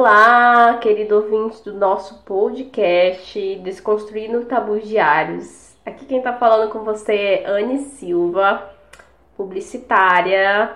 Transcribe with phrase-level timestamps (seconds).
[0.00, 5.76] Olá, querido ouvinte do nosso podcast Desconstruindo Tabus Diários.
[5.84, 8.66] Aqui quem tá falando com você é Anne Silva,
[9.36, 10.74] publicitária,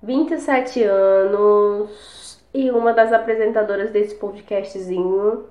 [0.00, 5.46] 27 anos e uma das apresentadoras desse podcastzinho,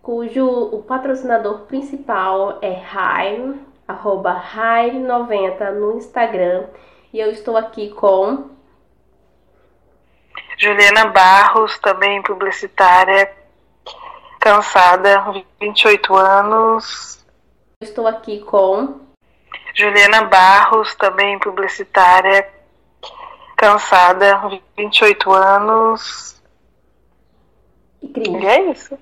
[0.00, 3.56] cujo o patrocinador principal é Rai,
[3.88, 6.66] arroba Rai90 no Instagram.
[7.12, 8.54] E eu estou aqui com
[10.58, 13.30] Juliana Barros, também publicitária,
[14.40, 17.24] cansada, 28 anos.
[17.82, 19.00] Estou aqui com
[19.74, 22.48] Juliana Barros, também publicitária,
[23.54, 26.42] cansada, 28 anos.
[28.00, 28.38] E cringe.
[28.38, 28.98] E é isso.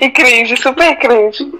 [0.00, 1.50] e cringe, super cringe.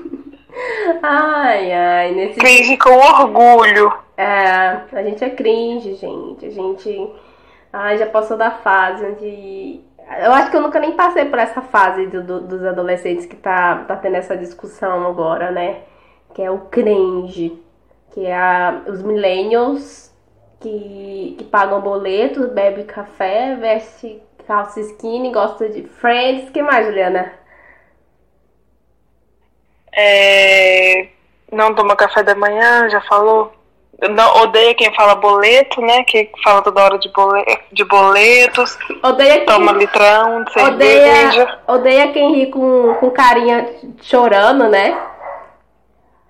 [1.03, 2.39] Ai, ai, nesse.
[2.39, 3.93] Cringe com orgulho.
[4.17, 6.47] É, a gente é cringe, gente.
[6.47, 7.11] A gente
[7.73, 9.81] Ai, já passou da fase onde.
[10.23, 13.37] Eu acho que eu nunca nem passei por essa fase do, do, dos adolescentes que
[13.37, 15.83] tá, tá tendo essa discussão agora, né?
[16.35, 17.63] Que é o cringe.
[18.13, 20.13] Que é a, os millennials
[20.59, 26.51] que, que pagam boletos, bebe café, veste calça skinny, gosta de Friends.
[26.51, 27.33] que mais, Juliana?
[29.93, 31.09] É,
[31.53, 33.53] não toma café da manhã, já falou?
[34.09, 36.03] Não, odeia quem fala boleto, né?
[36.05, 38.79] Que fala toda hora de, boleto, de boletos.
[39.03, 43.69] Odeia quem, toma litrão, de odeia, Odeia quem ri com, com carinha
[44.01, 44.99] chorando, né?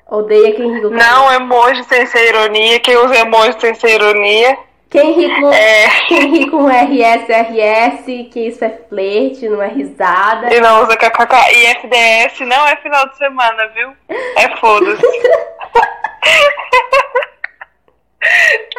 [0.08, 2.80] Odeia quem ri com Não, emoji sem ser ironia.
[2.80, 4.58] Quem usa emoji sem ser ironia.
[4.90, 5.88] Quem ri com, é...
[6.08, 10.52] quem ri com RS, RS, que isso é flerte, não é risada.
[10.52, 11.34] E não usa kkk.
[11.54, 13.92] E FDS não é final de semana, viu?
[14.08, 15.00] É foda-se.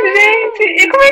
[0.01, 1.03] Gente, e como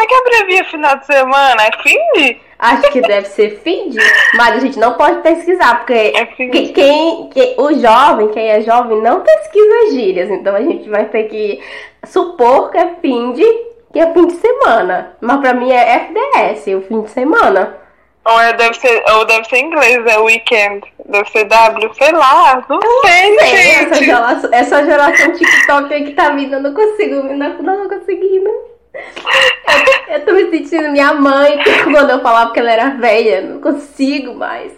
[0.00, 1.62] é que é abrevia final de semana?
[1.62, 3.90] É fim Acho que deve ser fim
[4.34, 9.00] mas a gente não pode pesquisar, porque é quem, quem, o jovem, quem é jovem,
[9.00, 11.58] não pesquisa gírias, então a gente vai ter que
[12.04, 13.44] supor que é fim de,
[13.92, 15.16] que é fim de semana.
[15.20, 17.76] Mas pra mim é FDS, o fim de semana.
[18.24, 20.86] Ou, é, deve ser, ou deve ser inglês, é weekend.
[21.06, 23.92] Deve ser W, sei lá, não eu sei, sei, gente.
[23.92, 28.40] Essa geração, essa geração TikTok aí que tá vindo, eu não consigo, não, não consegui,
[28.40, 28.69] não.
[28.92, 33.42] Eu, eu tô me sentindo minha mãe quando eu falava que ela era velha.
[33.42, 34.72] Não consigo mais.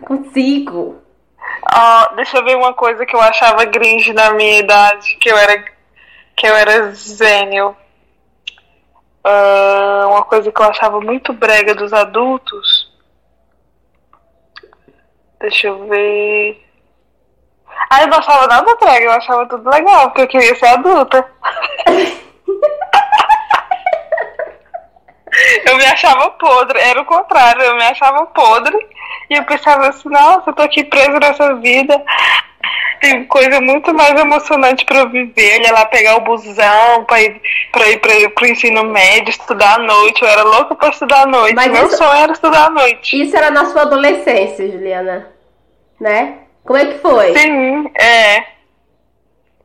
[0.00, 1.02] Não consigo.
[2.16, 5.64] Deixa eu ver uma coisa que eu achava gringe na minha idade, que eu era
[6.36, 7.76] que eu era zênio.
[9.24, 12.92] Uh, uma coisa que eu achava muito brega dos adultos.
[15.40, 16.62] Deixa eu ver.
[17.90, 21.26] Ah, eu não achava nada brega, eu achava tudo legal, porque eu queria ser adulta.
[25.66, 28.76] eu me achava podre, era o contrário, eu me achava podre
[29.30, 32.02] e eu pensava assim, nossa, eu tô aqui preso nessa vida
[33.00, 35.60] tem coisa muito mais emocionante para eu viver.
[35.60, 37.40] Olha lá, pegar o busão para ir
[37.72, 40.22] para ir para pro ensino médio, estudar à noite.
[40.22, 41.54] Eu era louca para estudar à noite.
[41.54, 43.20] Mas Meu isso, sonho era estudar à noite.
[43.20, 45.28] Isso era na sua adolescência, Juliana,
[46.00, 46.38] né?
[46.64, 47.36] Como é que foi?
[47.36, 48.44] Sim, é.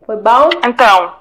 [0.05, 0.49] Foi bom?
[0.65, 1.15] Então,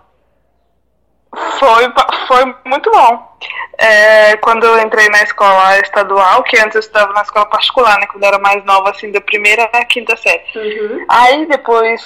[1.58, 1.92] foi,
[2.26, 3.36] foi muito bom.
[3.78, 8.06] É, quando eu entrei na escola estadual, que antes eu estudava na escola particular, né?
[8.06, 10.42] Quando eu era mais nova, assim, da primeira à quinta série.
[10.54, 11.06] Uhum.
[11.08, 12.02] Aí depois,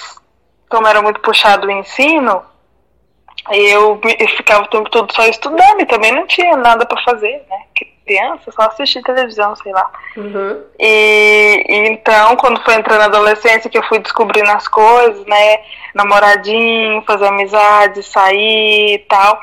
[0.69, 2.43] como era muito puxado o ensino,
[3.51, 7.43] eu, eu ficava o tempo todo só estudando e também não tinha nada para fazer,
[7.49, 7.87] né?
[8.05, 9.89] Criança, só assistir televisão, sei lá.
[10.15, 10.63] Uhum.
[10.79, 15.59] E, e, então, quando foi entrando na adolescência, que eu fui descobrindo as coisas, né?
[15.93, 19.39] Namoradinho, fazer amizade, sair e tal.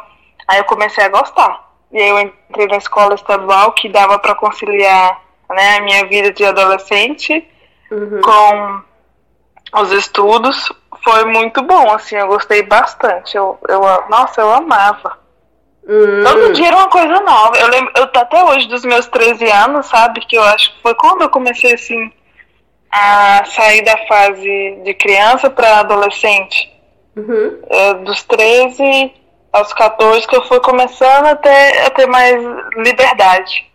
[0.47, 1.73] Aí eu comecei a gostar.
[1.91, 6.33] E aí eu entrei na escola estadual que dava para conciliar né, a minha vida
[6.33, 7.47] de adolescente
[7.91, 8.21] uhum.
[8.23, 10.73] com os estudos.
[11.05, 13.37] Foi muito bom, assim, eu gostei bastante.
[13.37, 15.22] Eu, eu, nossa, eu amava.
[15.87, 16.23] Uhum.
[16.25, 17.57] Todo dia era uma coisa nova.
[17.59, 20.21] Eu lembro, eu até hoje dos meus 13 anos, sabe?
[20.21, 22.13] Que eu acho que foi quando eu comecei assim
[22.91, 26.71] a sair da fase de criança para adolescente.
[27.17, 27.59] Uhum.
[27.69, 29.13] É, dos 13
[29.53, 32.37] aos 14 que eu fui começando a ter, a ter mais
[32.77, 33.67] liberdade.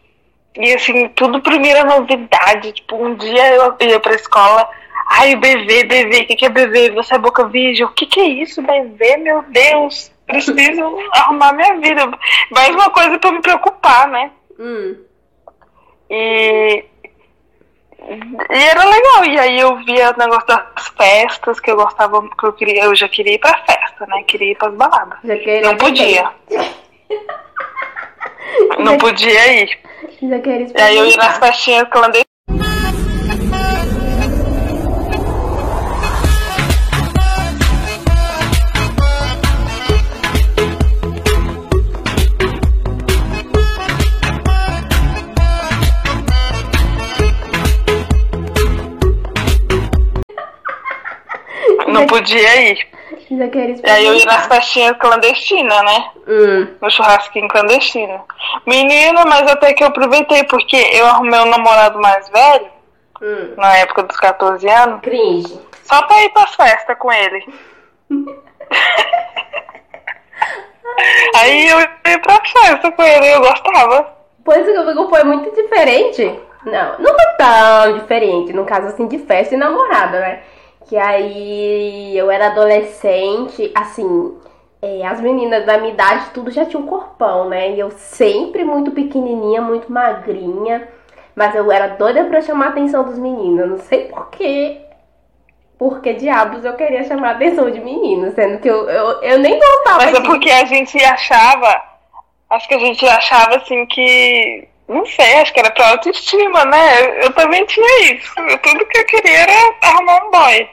[0.56, 2.72] E assim, tudo primeira novidade.
[2.74, 4.68] Tipo, um dia eu ia pra escola,
[5.08, 6.92] ai, BV, BV, o que, que é BV?
[6.92, 7.86] Você é boca virgem?
[7.86, 9.18] O que, que é isso, BV?
[9.18, 12.10] Meu Deus, preciso arrumar minha vida.
[12.52, 14.32] Mais uma coisa pra me preocupar, né?
[14.60, 14.96] Hum.
[16.10, 16.86] E
[18.10, 19.26] e era legal.
[19.26, 22.96] E aí eu via o negócio das festas que eu gostava, que eu queria, eu
[22.96, 24.24] já queria ir pra festa, né?
[24.28, 25.20] Queria ir pras baladas.
[25.64, 26.32] Não podia.
[28.80, 29.80] Não podia ir.
[30.22, 32.37] Já quero E aí eu ia nas festinhas clandestinas.
[52.00, 52.88] Não podia ir.
[53.30, 56.12] E aí eu ia nas festinhas clandestinas, né?
[56.28, 56.68] Hum.
[56.82, 58.24] No churrasquinho clandestino.
[58.66, 62.68] Menina, mas até que eu aproveitei, porque eu arrumei um namorado mais velho,
[63.22, 63.54] Hum.
[63.58, 65.60] na época dos 14 anos, Cringe.
[65.84, 67.44] só pra ir pras festas com ele.
[71.36, 74.16] aí eu ia pra festa com ele, eu gostava.
[74.46, 76.40] Pois comigo foi muito diferente.
[76.66, 80.42] Não, não foi tão diferente, no caso assim, de festa e namorada, né?
[80.88, 84.38] Que aí eu era adolescente, assim,
[84.82, 87.72] é, as meninas da minha idade tudo já tinham um corpão, né?
[87.72, 90.88] E eu sempre muito pequenininha, muito magrinha.
[91.36, 93.60] Mas eu era doida pra chamar a atenção dos meninos.
[93.60, 94.82] Eu não sei porquê.
[95.78, 99.40] Por que diabos eu queria chamar a atenção de meninos, sendo que eu, eu, eu
[99.40, 101.84] nem gostava Mas é porque a gente achava,
[102.50, 107.24] acho que a gente achava assim que, não sei, acho que era pra autoestima, né?
[107.24, 108.34] Eu também tinha isso.
[108.36, 110.68] Tudo que eu queria era arrumar um boy.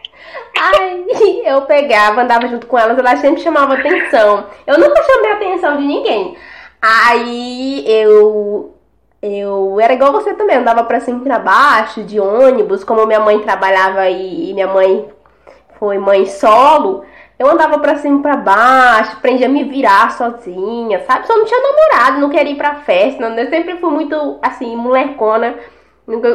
[0.59, 4.47] Aí eu pegava, andava junto com elas, elas sempre chamavam atenção.
[4.67, 6.37] Eu nunca chamei a atenção de ninguém.
[6.81, 8.71] Aí eu.
[9.23, 13.21] Eu era igual você também, andava pra cima e pra baixo, de ônibus, como minha
[13.21, 15.09] mãe trabalhava e, e minha mãe
[15.79, 17.05] foi mãe solo,
[17.39, 21.27] eu andava pra cima e pra baixo, aprendi a me virar sozinha, sabe?
[21.27, 24.77] Só não tinha namorado, não queria ir pra festa, não, eu sempre fui muito, assim,
[24.77, 25.55] molecona,
[26.07, 26.29] nunca,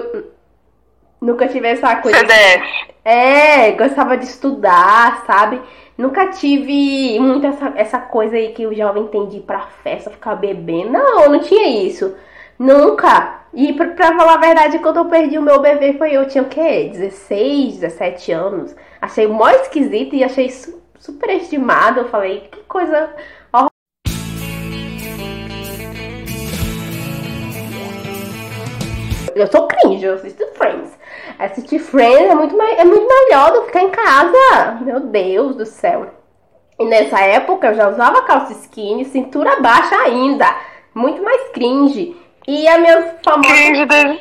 [1.21, 2.17] nunca tive essa coisa.
[2.17, 2.89] CDF.
[3.03, 5.61] É, gostava de estudar, sabe?
[5.97, 10.09] Nunca tive muito essa, essa coisa aí que o jovem tem de ir pra festa,
[10.09, 10.91] ficar bebendo.
[10.91, 12.15] Não, não tinha isso.
[12.57, 13.41] Nunca.
[13.53, 16.43] E pra, pra falar a verdade, quando eu perdi o meu bebê, foi eu tinha
[16.43, 16.89] o quê?
[16.91, 18.75] 16, 17 anos.
[19.01, 22.01] Achei mó esquisito e achei su super estimado.
[22.01, 23.09] Eu falei, que coisa
[29.35, 30.98] Eu sou cringe, eu assisto Friends.
[31.39, 34.77] Assistir Friends é muito, mai- é muito melhor do que ficar em casa.
[34.81, 36.07] Meu Deus do céu.
[36.77, 40.45] E nessa época eu já usava calça skinny, cintura baixa ainda.
[40.93, 42.15] Muito mais cringe.
[42.47, 43.53] E a minha famosa.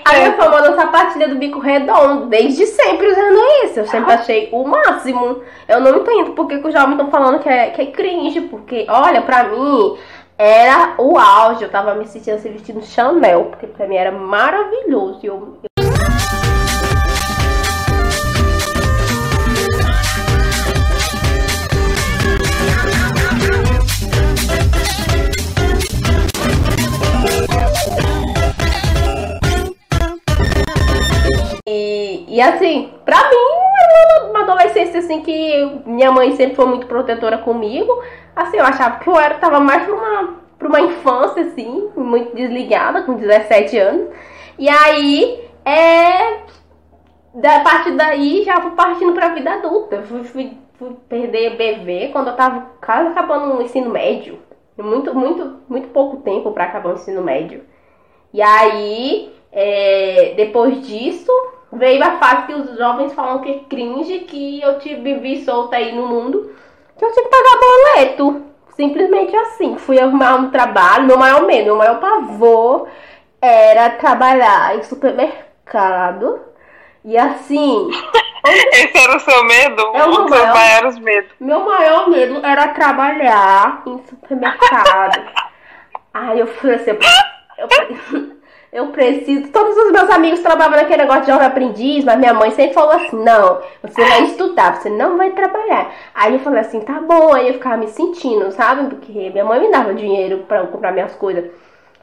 [0.05, 3.81] A minha famosa sapatilha do bico redondo, desde sempre usando isso.
[3.81, 5.43] Eu sempre achei o máximo.
[5.67, 8.87] Eu não entendo porque que os jovens estão falando que é, que é cringe, porque,
[8.89, 9.97] olha, pra mim
[10.37, 11.63] era o auge.
[11.65, 15.21] Eu tava me sentindo assim, vestindo Chanel, porque pra mim era maravilhoso.
[15.23, 15.57] E eu,
[32.39, 33.37] E, assim, pra mim,
[33.97, 38.01] era uma, adolescência assim que minha mãe sempre foi muito protetora comigo.
[38.37, 42.37] Assim, eu achava que eu era, tava mais pra uma, pra uma infância, assim, muito
[42.37, 44.11] desligada, com 17 anos.
[44.57, 46.43] E aí, é.
[47.35, 50.03] Da partir daí já fui partindo pra vida adulta.
[50.03, 54.39] Fui, fui, fui perder BV quando eu tava quase acabando o ensino médio.
[54.79, 57.65] Muito, muito, muito pouco tempo pra acabar o ensino médio.
[58.33, 61.33] E aí, é, depois disso,
[61.73, 65.77] veio a fase que os jovens falam que é cringe, que eu tive vivi solta
[65.77, 66.53] aí no mundo,
[66.99, 68.43] que eu tinha que pagar boleto.
[68.77, 69.77] Simplesmente assim.
[69.77, 72.89] Fui arrumar um trabalho, meu maior medo, meu maior pavor
[73.41, 76.41] era trabalhar em supermercado.
[77.05, 77.91] E assim,
[78.73, 79.83] Esse era o seu medo?
[79.95, 80.55] É o Os seus meu.
[80.55, 81.33] maiores medos.
[81.41, 85.23] meu maior medo era trabalhar em supermercado.
[86.15, 87.69] Aí eu falei assim, eu,
[88.13, 88.38] eu,
[88.73, 89.49] eu preciso.
[89.49, 92.93] Todos os meus amigos trabalhavam naquele negócio de jovem aprendiz, mas minha mãe sempre falou
[92.93, 95.91] assim: não, você vai estudar, você não vai trabalhar.
[96.15, 97.33] Aí eu falei assim: tá bom.
[97.33, 98.89] Aí eu ficava me sentindo, sabe?
[98.91, 101.51] Porque minha mãe me dava dinheiro pra eu comprar minhas coisas.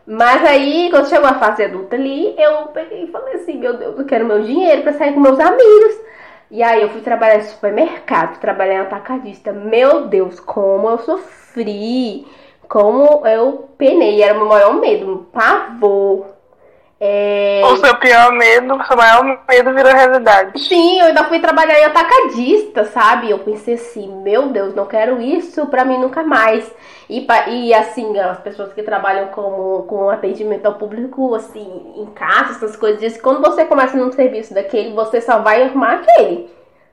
[0.07, 3.98] Mas aí, quando chegou a fase adulta ali, eu peguei e falei assim: meu Deus,
[3.98, 6.00] eu quero meu dinheiro pra sair com meus amigos.
[6.50, 9.51] E aí eu fui trabalhar em supermercado, trabalhar em atacadista.
[9.51, 12.25] Meu Deus, como eu sofri,
[12.69, 16.35] como eu penei, era o meu maior medo, pavor.
[17.00, 17.62] É...
[17.66, 20.58] O seu pior medo, o seu maior medo virou realidade.
[20.60, 23.30] Sim, eu ainda fui trabalhar em atacadista, sabe?
[23.30, 26.70] Eu pensei assim, meu Deus, não quero isso pra mim nunca mais.
[27.10, 32.52] E, e assim, as pessoas que trabalham com, com atendimento ao público, assim, em casa,
[32.52, 36.50] essas coisas, quando você começa num serviço daquele, você só vai arrumar aquele.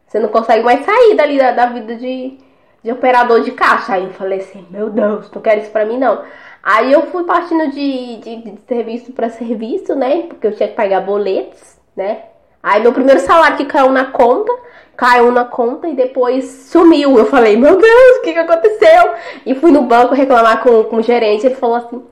[0.07, 2.39] Você não consegue mais sair dali da, da vida de,
[2.83, 3.95] de operador de caixa.
[3.95, 6.23] Aí eu falei assim, meu Deus, não quero isso pra mim não.
[6.63, 10.23] Aí eu fui partindo de, de, de serviço para serviço, né?
[10.29, 11.61] Porque eu tinha que pagar boletos,
[11.97, 12.25] né?
[12.63, 14.53] Aí meu primeiro salário que caiu na conta,
[14.97, 17.19] caiu na conta e depois sumiu.
[17.19, 19.15] Eu falei, meu Deus, o que, que aconteceu?
[19.45, 21.47] E fui no banco reclamar com, com o gerente.
[21.47, 22.03] Ele falou assim: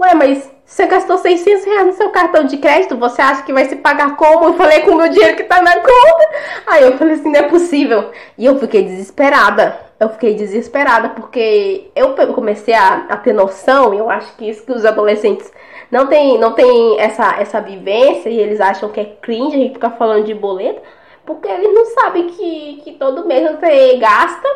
[0.00, 3.66] Ué, mas você gastou 600 reais no seu cartão de crédito, você acha que vai
[3.66, 4.46] se pagar como?
[4.46, 6.28] Eu falei com o meu dinheiro que tá na conta.
[6.66, 8.10] Aí eu falei assim, não é possível.
[8.38, 9.89] E eu fiquei desesperada.
[10.00, 14.64] Eu fiquei desesperada porque eu comecei a, a ter noção, e eu acho que isso
[14.64, 15.52] que os adolescentes
[15.90, 19.74] não tem, não tem essa, essa vivência e eles acham que é cringe a gente
[19.74, 20.80] ficar falando de boleto,
[21.26, 24.48] porque eles não sabem que, que todo mês você gasta,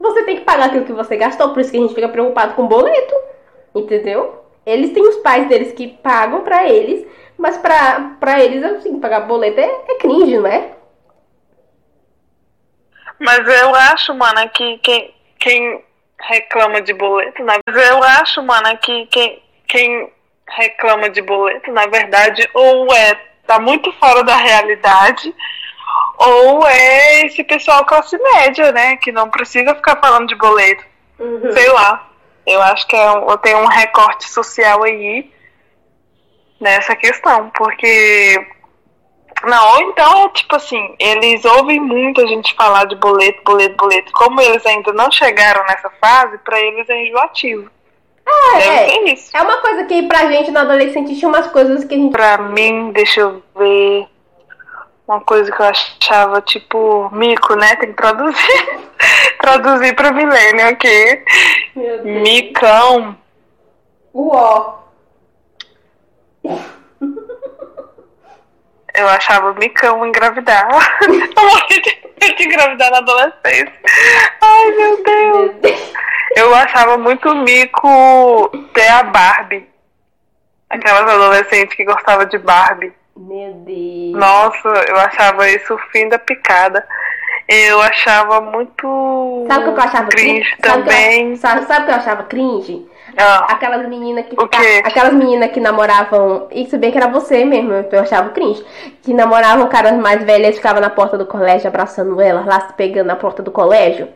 [0.00, 2.54] você tem que pagar aquilo que você gastou, por isso que a gente fica preocupado
[2.54, 3.14] com boleto,
[3.72, 4.42] entendeu?
[4.66, 7.06] Eles têm os pais deles que pagam pra eles,
[7.38, 10.81] mas pra eles, assim, pagar boleto é, é cringe, não é?
[13.22, 15.84] Mas eu acho, mano, que quem, quem
[16.20, 17.54] reclama de boleto, na...
[17.66, 20.12] eu acho, mano, que quem, quem
[20.48, 23.14] reclama de boleto, na verdade, ou é
[23.46, 25.34] tá muito fora da realidade,
[26.16, 30.84] ou é esse pessoal classe média, né, que não precisa ficar falando de boleto.
[31.18, 31.52] Uhum.
[31.52, 32.08] Sei lá.
[32.44, 33.08] Eu acho que é,
[33.40, 35.30] tem um recorte social aí
[36.60, 38.46] nessa questão, porque
[39.46, 43.76] não, ou então é tipo assim, eles ouvem muito a gente falar de boleto, boleto,
[43.76, 44.12] boleto.
[44.12, 47.70] Como eles ainda não chegaram nessa fase, para eles é enjoativo.
[48.54, 49.36] É, é, isso.
[49.36, 52.12] é uma coisa que pra gente na adolescente tinha umas coisas que a gente.
[52.12, 54.06] Pra mim, deixa eu ver.
[55.06, 57.74] Uma coisa que eu achava tipo mico, né?
[57.76, 58.80] Tem que traduzir.
[59.40, 61.24] traduzir pra milênio aqui.
[62.04, 63.16] Micão.
[64.14, 64.82] Uó.
[68.94, 70.68] Eu achava micão engravidar.
[71.02, 73.72] eu morri de, engravidar na adolescência.
[74.40, 75.92] Ai, meu Deus.
[76.36, 79.68] Eu achava muito mico ter a Barbie.
[80.68, 82.92] Aquelas adolescentes que gostavam de Barbie.
[83.16, 84.18] Meu Deus.
[84.18, 86.86] Nossa, eu achava isso o fim da picada.
[87.48, 89.46] Eu achava muito.
[89.48, 90.40] Sabe o que eu achava cringe?
[90.40, 91.36] cringe também.
[91.36, 92.86] Sabe, o que eu achava cringe?
[93.16, 93.46] Ah.
[93.50, 94.36] Aquelas meninas que.
[94.84, 96.48] Aquelas meninas que namoravam.
[96.50, 98.64] Isso bem que era você mesmo, eu achava cringe.
[99.02, 103.08] Que namoravam caras mais velhas ficavam na porta do colégio abraçando elas, lá se pegando
[103.08, 104.08] na porta do colégio.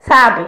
[0.00, 0.46] Sabe?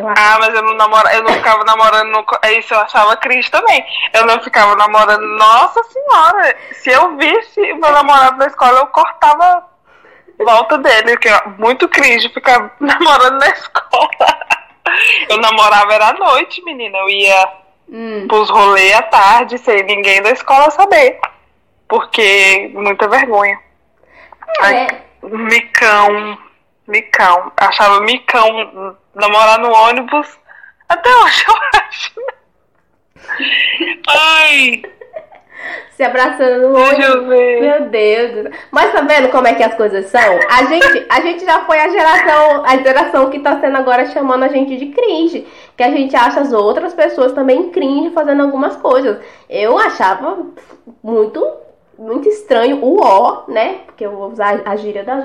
[0.00, 3.50] Ah, mas eu não namora, eu não ficava namorando no, é isso eu achava cringe
[3.50, 3.84] também.
[4.12, 9.64] Eu não ficava namorando, nossa senhora, se eu visse meu namorado na escola, eu cortava
[10.38, 14.37] volta dele, que é muito cringe ficar namorando na escola.
[15.28, 16.98] Eu namorava era à noite, menina.
[16.98, 17.52] Eu ia
[17.88, 18.26] hum.
[18.28, 21.18] pros rolês à tarde, sem ninguém da escola saber.
[21.88, 23.58] Porque muita vergonha.
[24.60, 24.64] É.
[24.64, 26.38] Ai, micão,
[26.86, 27.52] micão.
[27.56, 30.28] Achava micão namorar no ônibus.
[30.88, 32.14] Até hoje eu acho.
[34.08, 34.82] Ai.
[35.90, 37.26] Se abraçando no ônibus.
[37.26, 38.50] Meu Deus.
[38.70, 40.38] Mas tá vendo como é que as coisas são?
[40.50, 44.44] A gente, a gente já foi a geração, a geração que tá sendo agora chamando
[44.44, 45.46] a gente de cringe.
[45.76, 49.18] Que a gente acha as outras pessoas também cringe fazendo algumas coisas.
[49.48, 50.46] Eu achava
[51.02, 51.46] muito
[51.98, 53.80] muito estranho o O, né?
[53.86, 55.16] Porque eu vou usar a gíria da,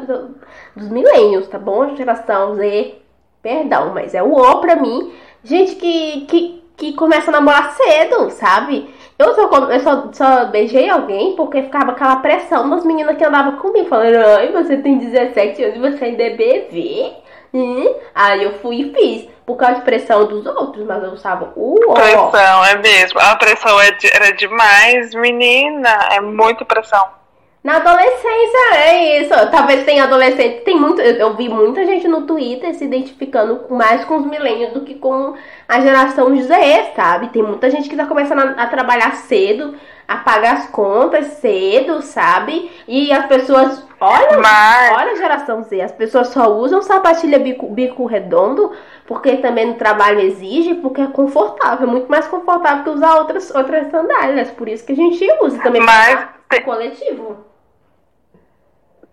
[0.76, 1.96] dos milênios, tá bom?
[1.96, 2.96] Geração Z,
[3.44, 5.12] Perdão, mas é o O pra mim.
[5.44, 8.90] Gente que, que, que começa a namorar cedo, sabe?
[9.18, 13.58] Eu só, eu só, só beijei alguém porque ficava aquela pressão das meninas que andavam
[13.58, 17.14] comigo, falando, ai, você tem 17 anos você ainda é bebê.
[17.54, 17.96] Hum?
[18.16, 21.76] Aí eu fui e fiz, por causa de pressão dos outros, mas eu usava o.
[21.94, 23.20] Pressão, é mesmo.
[23.20, 25.90] A pressão é era demais, menina.
[26.12, 27.23] É muito pressão.
[27.64, 29.34] Na adolescência, é isso.
[29.50, 30.66] Talvez tenha adolescente.
[30.66, 31.02] Tem muito.
[31.02, 34.96] Eu, eu, vi muita gente no Twitter se identificando mais com os milênios do que
[34.96, 35.34] com
[35.66, 37.30] a geração Z, sabe?
[37.30, 42.02] Tem muita gente que tá começando a, a, trabalhar cedo, a pagar as contas cedo,
[42.02, 42.70] sabe?
[42.86, 43.82] E as pessoas.
[43.98, 44.98] Olha, Mas...
[44.98, 45.80] olha a geração Z.
[45.80, 48.74] As pessoas só usam sapatilha bico, bico redondo
[49.08, 51.88] porque também no trabalho exige, porque é confortável.
[51.88, 54.52] É muito mais confortável que usar outras, outras sandálias.
[54.52, 55.82] Por isso que a gente usa também.
[55.82, 56.28] Mas...
[56.66, 57.53] coletivo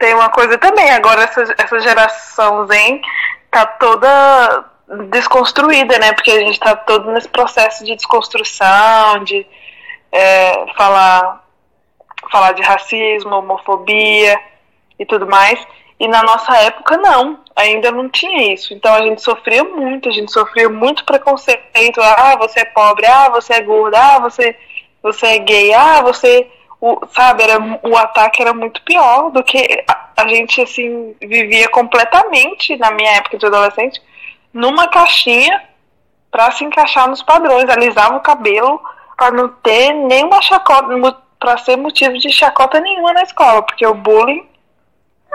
[0.01, 3.03] tem uma coisa também, agora essa, essa geração Zen
[3.51, 4.65] tá toda
[5.11, 6.13] desconstruída, né?
[6.15, 9.47] Porque a gente tá todo nesse processo de desconstrução, de
[10.11, 11.45] é, falar,
[12.33, 14.41] falar de racismo, homofobia
[14.99, 15.61] e tudo mais.
[15.99, 18.73] E na nossa época não, ainda não tinha isso.
[18.73, 22.01] Então a gente sofria muito, a gente sofria muito preconceito.
[22.01, 24.57] Ah, você é pobre, ah, você é gorda, ah, você,
[25.03, 26.51] você é gay, ah, você
[26.81, 31.69] o, sabe, era, o ataque era muito pior do que a, a, gente, assim, vivia
[31.69, 34.01] completamente, na minha época de adolescente,
[34.53, 35.63] numa caixinha
[36.31, 38.81] para se encaixar nos padrões, alisava o cabelo
[39.17, 43.95] para não ter nenhuma chacota, para ser motivo de chacota nenhuma na escola, porque o
[43.95, 44.47] bullying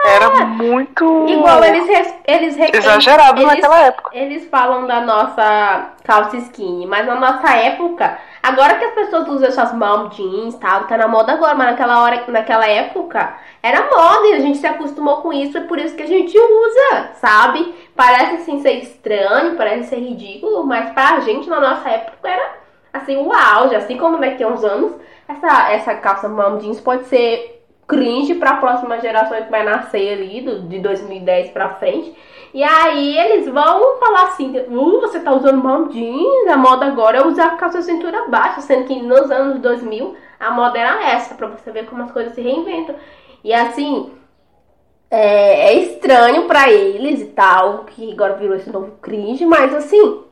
[0.04, 1.88] era muito igual eles
[2.26, 4.10] eles exagerado eles, naquela época.
[4.12, 9.48] Eles falam da nossa calça skinny, mas na nossa época, agora que as pessoas usam
[9.48, 14.26] essas mom jeans, tal, tá na moda agora, mas naquela hora, naquela época era moda
[14.28, 17.74] e a gente se acostumou com isso, é por isso que a gente usa, sabe?
[17.94, 22.54] Parece assim ser estranho, parece ser ridículo, mas pra gente na nossa época era
[22.92, 24.92] assim o auge, assim como daqui a uns anos
[25.28, 30.12] essa essa calça mom jeans pode ser cringe para a próxima geração que vai nascer
[30.12, 32.14] ali, do, de 2010 para frente.
[32.52, 37.18] E aí eles vão falar assim, uh, você tá usando mom jeans, a moda agora
[37.18, 41.48] é usar calça cintura baixa, sendo que nos anos 2000 a moda era essa, para
[41.48, 42.94] você ver como as coisas se reinventam.
[43.44, 44.10] E assim,
[45.10, 50.22] é, é estranho para eles e tal, que agora virou esse novo cringe, mas assim,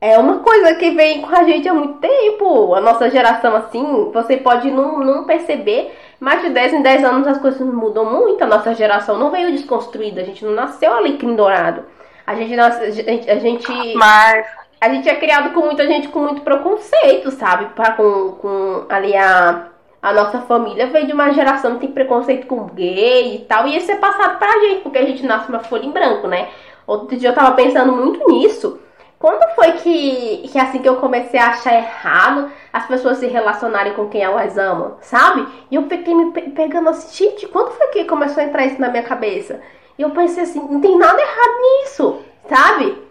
[0.00, 2.74] é uma coisa que vem com a gente há muito tempo.
[2.74, 7.26] A nossa geração, assim, você pode não, não perceber, mas de 10 em 10 anos
[7.26, 8.42] as coisas mudam muito.
[8.42, 11.84] A nossa geração não veio desconstruída, a gente não nasceu alecrim dourado.
[12.26, 14.46] A gente, a gente, a gente, mas...
[14.80, 17.66] a gente é criado com muita gente com muito preconceito, sabe?
[17.74, 19.68] Pra, com, com ali a,
[20.02, 23.68] a nossa família veio de uma geração que tem preconceito com gay e tal.
[23.68, 26.48] E isso é passado pra gente, porque a gente nasce uma folha em branco, né?
[26.86, 28.80] Outro dia eu tava pensando muito nisso.
[29.18, 33.94] Quando foi que, que assim que eu comecei a achar errado as pessoas se relacionarem
[33.94, 35.46] com quem elas amam, sabe?
[35.70, 38.90] E eu fiquei me pegando assim, gente, quando foi que começou a entrar isso na
[38.90, 39.60] minha cabeça?
[39.98, 43.06] E eu pensei assim, não tem nada errado nisso, sabe?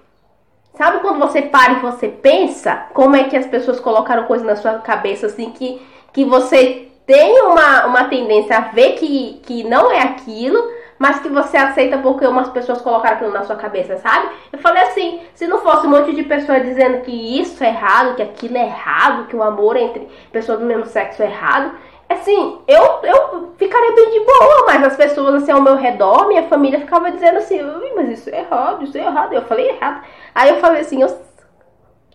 [0.76, 4.56] Sabe quando você para e você pensa como é que as pessoas colocaram coisas na
[4.56, 5.82] sua cabeça assim que,
[6.14, 10.60] que você tem uma, uma tendência a ver que, que não é aquilo,
[10.98, 14.30] mas que você aceita porque umas pessoas colocaram aquilo na sua cabeça, sabe?
[14.52, 18.16] Eu falei assim, se não fosse um monte de pessoas dizendo que isso é errado,
[18.16, 21.74] que aquilo é errado, que o amor entre pessoas do mesmo sexo é errado,
[22.08, 26.44] assim, eu, eu ficaria bem de boa, mas as pessoas assim ao meu redor, minha
[26.44, 27.60] família ficava dizendo assim,
[27.96, 29.34] mas isso é errado, isso é errado.
[29.34, 30.01] Eu falei errado.
[30.34, 31.10] Aí eu falei assim, eu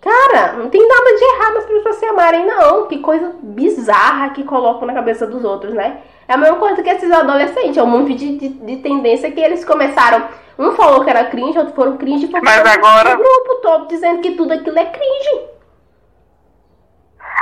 [0.01, 2.87] Cara, não tem nada de errado as pessoas se amarem, não.
[2.87, 6.01] Que coisa bizarra que colocam na cabeça dos outros, né?
[6.31, 7.77] É a mesma coisa que esses adolescentes.
[7.77, 10.29] É um monte de, de, de tendência que eles começaram.
[10.57, 12.29] Um falou que era cringe, outro foram cringe.
[12.29, 13.15] Porque Mas agora.
[13.15, 15.49] O grupo todo dizendo que tudo aquilo é cringe.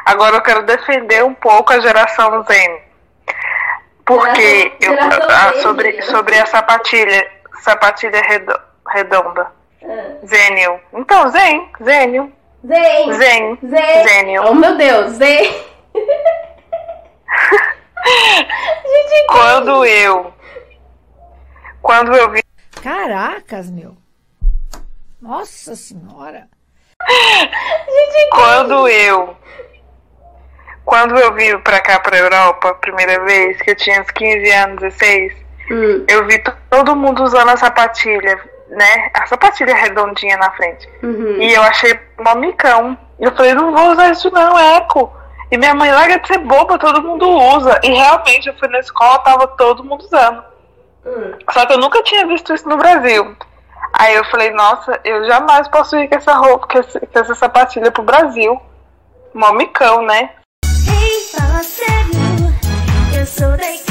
[0.06, 2.80] Agora eu quero defender um pouco a geração Zen.
[4.06, 8.22] Porque geração, eu, geração ah, sobre, sobre a sapatilha, sapatilha
[8.88, 9.52] redonda.
[9.84, 10.26] Ah.
[10.26, 10.80] Zênio.
[10.94, 12.32] Então, Zen, Zênio.
[12.66, 13.12] Zen.
[13.12, 13.58] Zen.
[13.68, 14.08] Zen.
[14.08, 14.44] Zênio.
[14.46, 15.10] Oh, meu Deus.
[15.12, 15.54] Zen.
[18.04, 20.34] Gente, quando eu.
[21.82, 22.42] Quando eu vi.
[22.82, 23.96] Caracas, meu.
[25.20, 26.48] Nossa Senhora.
[27.08, 29.36] Gente, quando eu.
[30.84, 34.50] Quando eu vim pra cá, pra Europa, a primeira vez, que eu tinha uns 15
[34.52, 35.32] anos, 16,
[35.70, 36.04] hum.
[36.08, 38.38] eu vi todo mundo usando a sapatilha
[38.70, 40.88] né, a sapatilha redondinha na frente.
[41.02, 41.40] Uhum.
[41.40, 42.96] E eu achei mó micão.
[43.18, 45.12] Eu falei, não vou usar isso não, é eco.
[45.50, 47.80] E minha mãe larga de ser boba, todo mundo usa.
[47.82, 50.42] E realmente, eu fui na escola, tava todo mundo usando.
[51.04, 51.38] Uhum.
[51.50, 53.34] Só que eu nunca tinha visto isso no Brasil.
[53.94, 57.34] Aí eu falei, nossa, eu jamais posso ir com essa roupa, com essa, com essa
[57.34, 58.60] sapatilha pro Brasil.
[59.32, 60.30] Mó micão, né?
[60.64, 63.87] Hey, fala sério, eu sou da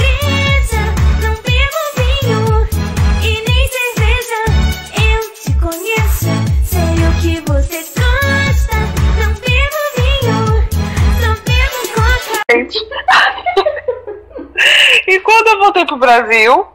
[15.78, 16.66] voltei pro Brasil,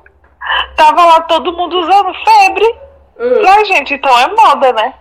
[0.77, 2.81] tava lá todo mundo usando febre.
[3.19, 3.49] Uhum.
[3.49, 4.95] Ai, gente, então é moda, né?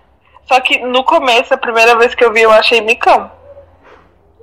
[0.48, 3.32] Só que no começo, a primeira vez que eu vi, eu achei micão.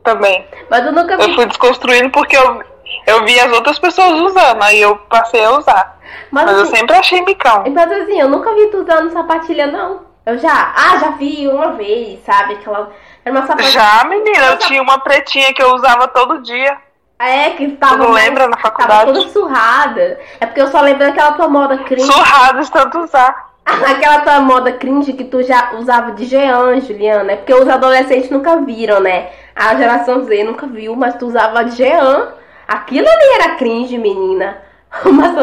[0.05, 0.47] Também.
[0.71, 1.25] Mas eu nunca vi.
[1.25, 2.63] Eu fui desconstruindo porque eu,
[3.07, 5.99] eu vi as outras pessoas usando, aí eu passei a usar.
[6.31, 7.65] Mas, Mas assim, eu sempre achei micão.
[7.69, 10.07] Mas assim, eu nunca vi tu usando sapatilha, não.
[10.25, 10.73] Eu já.
[10.77, 12.55] Ah, já vi uma vez, sabe?
[12.55, 12.91] Aquela.
[13.25, 13.71] Era uma sapatilha.
[13.71, 16.79] Já, menina, eu tinha uma pretinha que eu usava todo dia.
[17.19, 18.07] É, que tava.
[18.07, 19.01] Tu lembra na faculdade?
[19.01, 20.21] Tava toda surrada.
[20.41, 22.11] É porque eu só lembro daquela tua moda cringe.
[22.11, 23.49] Surrada de tanto usar.
[23.67, 27.33] Aquela tua moda cringe que tu já usava de Jean, Juliana.
[27.33, 29.31] É porque os adolescentes nunca viram, né?
[29.55, 32.29] A geração Z nunca viu, mas tu usava de Jean.
[32.69, 34.57] Aquilo ali era cringe, menina.
[35.05, 35.35] Uma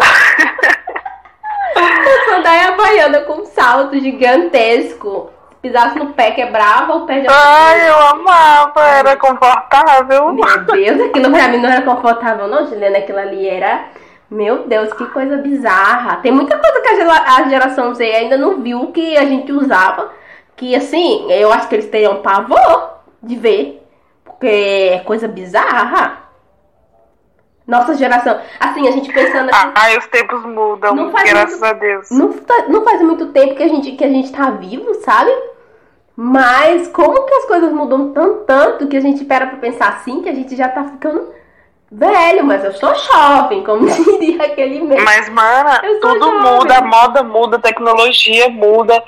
[2.25, 5.34] sandália havaiana com salto gigantesco
[5.65, 10.31] pisasse no pé, quebrava o pé de Ai, eu amava, era confortável.
[10.31, 12.99] Meu Deus, aquilo pra mim não era confortável, não, Juliana.
[12.99, 13.85] Aquilo ali era.
[14.29, 16.17] Meu Deus, que coisa bizarra.
[16.17, 20.11] Tem muita coisa que a geração Z ainda não viu que a gente usava.
[20.55, 23.83] que assim, eu acho que eles teriam pavor de ver.
[24.23, 24.47] Porque
[24.93, 26.19] é coisa bizarra.
[27.67, 28.39] Nossa geração.
[28.59, 29.71] Assim, a gente pensando assim.
[29.75, 32.11] Ai, os tempos mudam, graças muito- a Deus.
[32.11, 32.33] Não,
[32.69, 35.31] não faz muito tempo que a, gente, que a gente tá vivo, sabe?
[36.15, 40.21] Mas como que as coisas mudam tanto, tanto que a gente pera pra pensar assim,
[40.21, 41.33] que a gente já tá ficando
[41.91, 43.85] velho, mas eu sou jovem, como
[44.19, 45.01] diria aquele meme.
[45.03, 46.39] Mas, mana, tudo jovem.
[46.41, 49.03] muda, a moda muda, a tecnologia muda.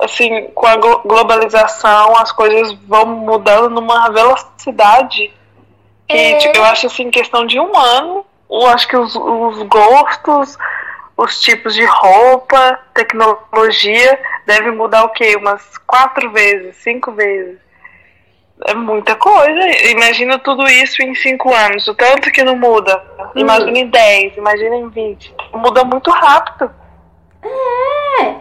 [0.00, 5.32] Assim, com a glo- globalização, as coisas vão mudando numa velocidade
[6.08, 6.36] que É.
[6.38, 10.58] tipo, eu acho assim, questão de um ano, eu acho que os, os gostos,
[11.16, 15.36] os tipos de roupa, tecnologia devem mudar o quê?
[15.36, 17.58] Umas quatro vezes, cinco vezes.
[18.66, 19.60] É muita coisa.
[19.90, 21.86] Imagina tudo isso em cinco anos.
[21.88, 23.02] O tanto que não muda.
[23.34, 25.34] Imagina em 10, imagina em 20.
[25.54, 26.70] Muda muito rápido.
[27.42, 28.34] É,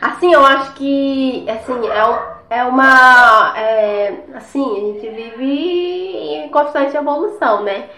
[0.00, 6.96] assim, eu acho que, assim, é, é uma, é, assim, a gente vive em constante
[6.96, 7.88] evolução, né?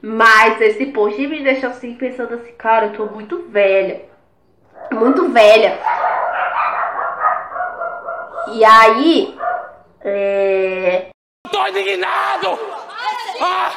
[0.00, 4.02] Mas esse post me deixa assim, pensando assim, cara, eu tô muito velha,
[4.92, 5.78] muito velha.
[8.52, 9.36] E aí,
[10.02, 11.06] é,
[11.50, 12.58] Tô indignado!
[13.40, 13.70] Ah,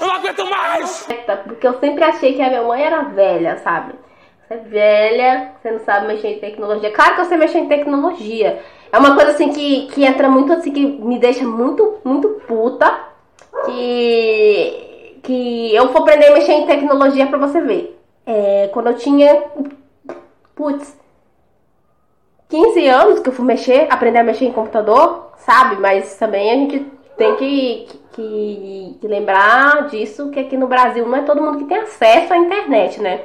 [0.00, 1.08] eu não aguento mais!
[1.44, 3.94] porque eu sempre achei que a minha mãe era velha, sabe?
[4.46, 6.90] Você é velha, você não sabe mexer em tecnologia.
[6.92, 8.62] Claro que eu sei mexer em tecnologia.
[8.90, 13.08] É uma coisa assim que, que entra muito assim, que me deixa muito, muito puta.
[13.66, 18.00] Que, que eu vou aprender a mexer em tecnologia pra você ver.
[18.24, 19.44] É, quando eu tinha,
[20.54, 20.96] putz,
[22.48, 25.76] 15 anos que eu fui mexer, aprender a mexer em computador, sabe?
[25.76, 26.80] Mas também a gente
[27.16, 31.64] tem que, que, que lembrar disso, que aqui no Brasil não é todo mundo que
[31.64, 33.20] tem acesso à internet, né?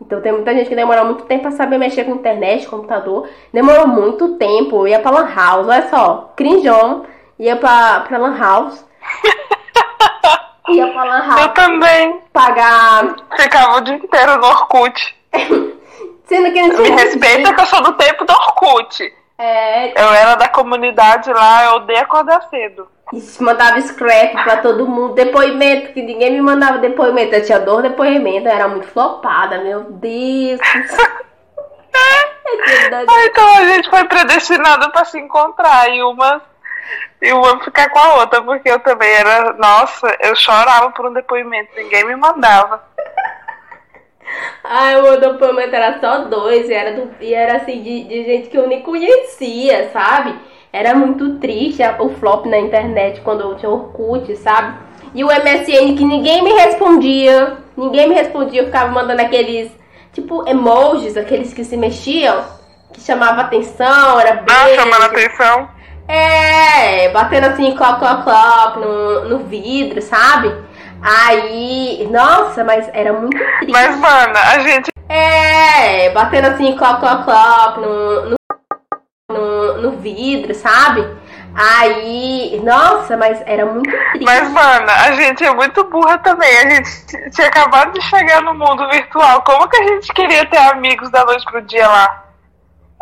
[0.00, 3.28] Então tem muita gente que demora muito tempo pra saber mexer com internet, computador.
[3.52, 4.78] Demorou muito tempo.
[4.78, 7.04] Eu ia pra Lan House, olha só, crinjão.
[7.38, 8.84] Ia pra, pra Lan House.
[10.68, 12.20] ia pra Lan Eu House também.
[12.32, 13.14] pagar.
[13.36, 15.16] Ficava o dia inteiro no Orkut.
[16.26, 19.12] Sendo que não Me respeita que eu sou do tempo do Orkut.
[19.38, 22.88] É, Eu era da comunidade lá, eu odeio acordar cedo.
[23.12, 27.34] Isso, mandava scrap pra todo mundo, depoimento, que ninguém me mandava depoimento.
[27.34, 30.58] Eu tinha dois depoimentos, eu era muito flopada, meu Deus.
[30.60, 31.20] Dois-
[33.08, 36.42] Ah, então a gente foi predestinado pra se encontrar e uma
[37.20, 41.12] e uma ficar com a outra, porque eu também era, nossa, eu chorava por um
[41.12, 42.82] depoimento, ninguém me mandava.
[44.62, 48.48] Ai, o depoimento era só dois, e era, do, e era assim, de, de gente
[48.48, 50.34] que eu nem conhecia, sabe?
[50.72, 54.76] Era muito triste o flop na internet quando eu tinha Orkut, sabe?
[55.14, 59.70] E o MSN que ninguém me respondia, ninguém me respondia, eu ficava mandando aqueles,
[60.12, 62.42] tipo, emojis, aqueles que se mexiam,
[62.92, 64.80] que chamava atenção, era Ah, beijo.
[64.80, 65.68] chamando atenção.
[66.08, 70.52] É, batendo assim, cloc, cloc, cloc no, no vidro, sabe?
[71.06, 73.70] Aí, nossa, mas era muito triste.
[73.70, 74.90] Mas, mana, a gente.
[75.06, 78.36] É, batendo assim, cloc, cloc, cloc no, no,
[79.30, 81.06] no, no vidro, sabe?
[81.54, 84.24] Aí, nossa, mas era muito triste.
[84.24, 86.56] Mas, mana, a gente é muito burra também.
[86.56, 89.42] A gente tinha acabado de chegar no mundo virtual.
[89.42, 92.24] Como que a gente queria ter amigos da noite pro dia lá?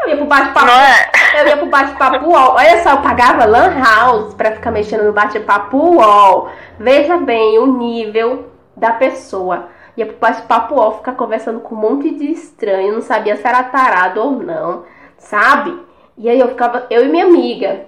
[0.03, 0.71] Eu ia pro bate-papo.
[0.71, 1.41] É?
[1.41, 2.55] Eu ia pro bate-papo UOL.
[2.55, 6.51] Olha só, eu pagava Lan House pra ficar mexendo no bate-papo UOL.
[6.79, 9.69] Veja bem o nível da pessoa.
[9.97, 12.95] Ia pro bate-papo UOL ficar conversando com um monte de estranho.
[12.95, 14.85] Não sabia se era tarado ou não,
[15.19, 15.79] sabe?
[16.19, 17.87] E aí eu ficava, eu e minha amiga.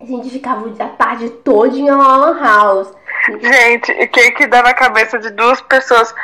[0.00, 2.92] A gente ficava a tarde todinha na Lan House.
[3.40, 6.14] Gente, o que que dá na cabeça de duas pessoas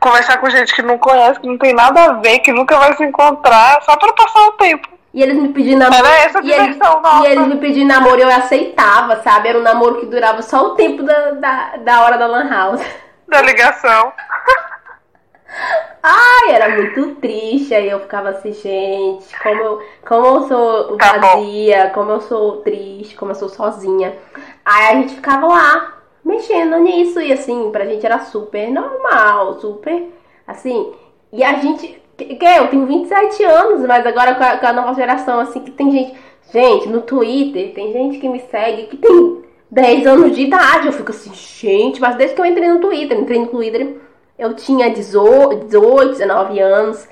[0.00, 2.96] conversar com gente que não conhece, que não tem nada a ver, que nunca vai
[2.96, 4.88] se encontrar, só pra passar o tempo?
[5.12, 6.06] E eles me pedindo namoro.
[6.06, 7.28] Era essa a e, eles, nossa.
[7.28, 9.48] e eles me pedindo namoro eu aceitava, sabe?
[9.48, 12.80] Era um namoro que durava só o tempo da, da, da hora da Lan House.
[13.28, 14.12] Da ligação.
[16.02, 17.74] Ai, era muito triste.
[17.74, 21.20] Aí eu ficava assim, gente, como eu, como eu sou Tá bom.
[21.20, 24.16] vazia, como eu sou triste, como eu sou sozinha.
[24.64, 27.20] Aí a gente ficava lá, mexendo nisso.
[27.20, 30.08] E assim, pra gente era super normal, super
[30.46, 30.92] assim.
[31.32, 32.00] E a gente.
[32.16, 35.70] Que eu tenho 27 anos, mas agora com a, com a nova geração, assim, que
[35.70, 36.14] tem gente.
[36.52, 40.86] Gente, no Twitter, tem gente que me segue que tem 10 anos de idade.
[40.86, 43.98] Eu fico assim, gente, mas desde que eu entrei no Twitter, entrei no Twitter,
[44.36, 47.08] eu tinha 18, 18 19 anos.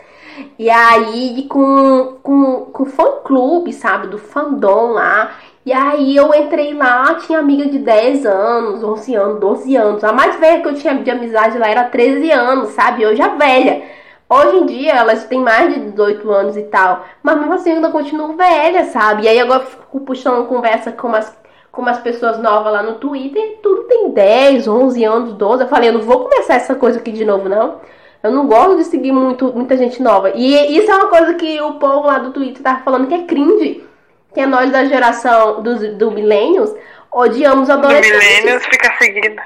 [0.58, 5.36] E aí, com, com, com fã-clube, sabe, do fandom lá.
[5.68, 10.02] E aí eu entrei lá, tinha amiga de 10 anos, 11 anos, 12 anos.
[10.02, 13.02] A mais velha que eu tinha de amizade lá era 13 anos, sabe?
[13.02, 13.82] Eu já velha.
[14.30, 17.90] Hoje em dia elas têm mais de 18 anos e tal, mas mesmo assim ainda
[17.90, 19.24] continuam velha, sabe?
[19.24, 21.36] E aí agora eu fico puxando conversa com umas,
[21.70, 25.64] com umas pessoas novas lá no Twitter, tudo tem 10, 11 anos, 12.
[25.64, 27.76] Eu falei, eu não vou começar essa coisa aqui de novo, não.
[28.22, 30.30] Eu não gosto de seguir muito, muita gente nova.
[30.34, 33.24] E isso é uma coisa que o povo lá do Twitter tava falando que é
[33.24, 33.86] cringe.
[34.34, 36.74] Que é nós da geração dos, do Millennials
[37.10, 38.10] odiamos adolescentes.
[38.10, 39.40] Do Millennials fica seguindo.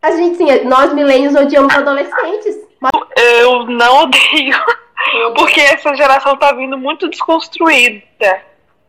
[0.00, 2.56] A gente, sim, nós Millennials odiamos adolescentes.
[2.80, 2.92] Mas...
[3.16, 4.56] Eu não odeio.
[5.36, 8.42] Porque essa geração tá vindo muito desconstruída.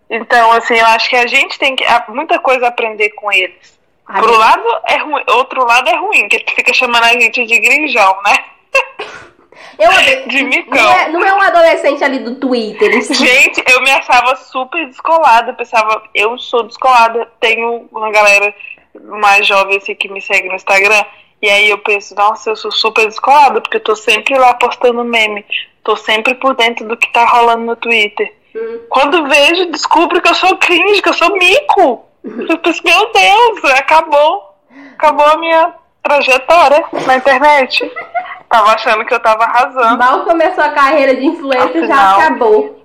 [0.09, 3.79] Então, assim, eu acho que a gente tem que, muita coisa a aprender com eles.
[4.05, 7.59] Por um lado é ruim, outro lado é ruim, que fica chamando a gente de
[7.59, 8.43] grinjão, né?
[9.77, 9.91] Eu
[10.27, 10.83] de micão.
[10.83, 12.91] Não é, não é um adolescente ali do Twitter.
[13.01, 15.53] Gente, eu me achava super descolada.
[15.53, 17.27] Pensava, eu sou descolada.
[17.39, 18.53] Tenho uma galera
[18.93, 21.03] mais jovem assim que me segue no Instagram.
[21.41, 25.03] E aí eu penso, nossa, eu sou super descolada, porque eu tô sempre lá postando
[25.03, 25.45] meme.
[25.83, 28.33] Tô sempre por dentro do que tá rolando no Twitter.
[28.53, 28.79] Hum.
[28.89, 32.05] Quando vejo, descubro que eu sou cringe, que eu sou mico.
[32.23, 34.53] Eu penso, meu Deus, acabou.
[34.93, 37.89] Acabou a minha trajetória na internet.
[38.49, 39.97] Tava achando que eu tava arrasando.
[39.97, 42.83] Mal começou a carreira de influencer, Afinal, já acabou.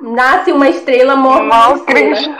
[0.00, 2.16] Nasce uma estrela, morre uma estrela.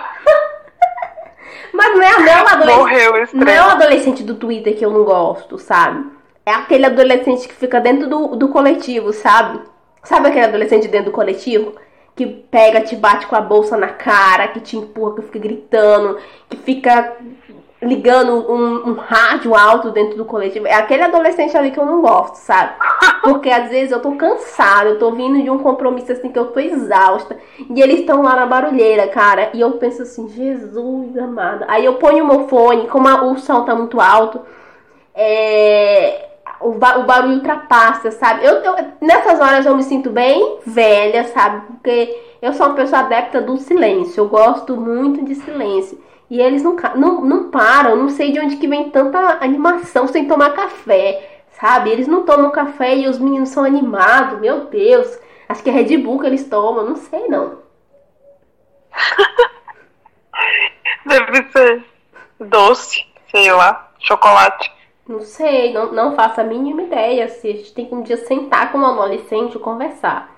[1.73, 3.35] Mas não é, não é adolescente.
[3.35, 6.11] Não é o adolescente do Twitter que eu não gosto, sabe?
[6.47, 9.61] É aquele adolescente que fica dentro do, do coletivo, sabe?
[10.03, 11.75] Sabe aquele adolescente dentro do coletivo?
[12.15, 16.19] Que pega, te bate com a bolsa na cara, que te empurra, que fica gritando,
[16.49, 17.17] que fica
[17.81, 20.67] ligando um, um, rádio alto dentro do coletivo.
[20.67, 22.73] É aquele adolescente ali que eu não gosto, sabe?
[23.23, 26.47] Porque às vezes eu tô cansada, eu tô vindo de um compromisso assim que eu
[26.47, 27.37] tô exausta.
[27.69, 29.51] E eles estão lá na barulheira, cara.
[29.53, 31.65] E eu penso assim, Jesus amado.
[31.69, 34.41] Aí eu ponho o meu fone, como a, o som tá muito alto,
[35.15, 36.29] é,
[36.61, 38.45] o, o barulho ultrapassa, sabe?
[38.45, 41.67] Eu, eu, nessas horas eu me sinto bem velha, sabe?
[41.67, 44.23] Porque eu sou uma pessoa adepta do silêncio.
[44.23, 46.06] Eu gosto muito de silêncio.
[46.29, 50.27] E eles não, não, não param, não sei de onde que vem tanta animação sem
[50.27, 51.91] tomar café, sabe?
[51.91, 55.19] Eles não tomam café e os meninos são animados, meu Deus.
[55.49, 57.59] Acho que é Red Bull que eles tomam, não sei não.
[61.07, 61.85] Deve ser
[62.41, 64.75] doce, sei lá, chocolate.
[65.09, 67.29] Não sei, não, não faço a mínima ideia.
[67.29, 70.35] Se a gente tem que um dia sentar com um adolescente e conversar.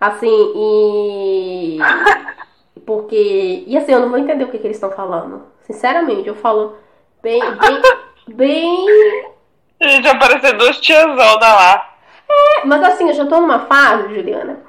[0.00, 1.78] Assim, e.
[2.86, 3.64] Porque.
[3.66, 5.42] E assim, eu não vou entender o que, que eles estão falando.
[5.62, 6.76] Sinceramente, eu falo
[7.22, 7.40] bem.
[7.40, 7.82] Bem.
[8.34, 9.32] bem...
[9.80, 11.96] Gente, aparecer dois tiazão da lá.
[12.28, 14.60] É, mas assim, eu já tô numa fase, Juliana,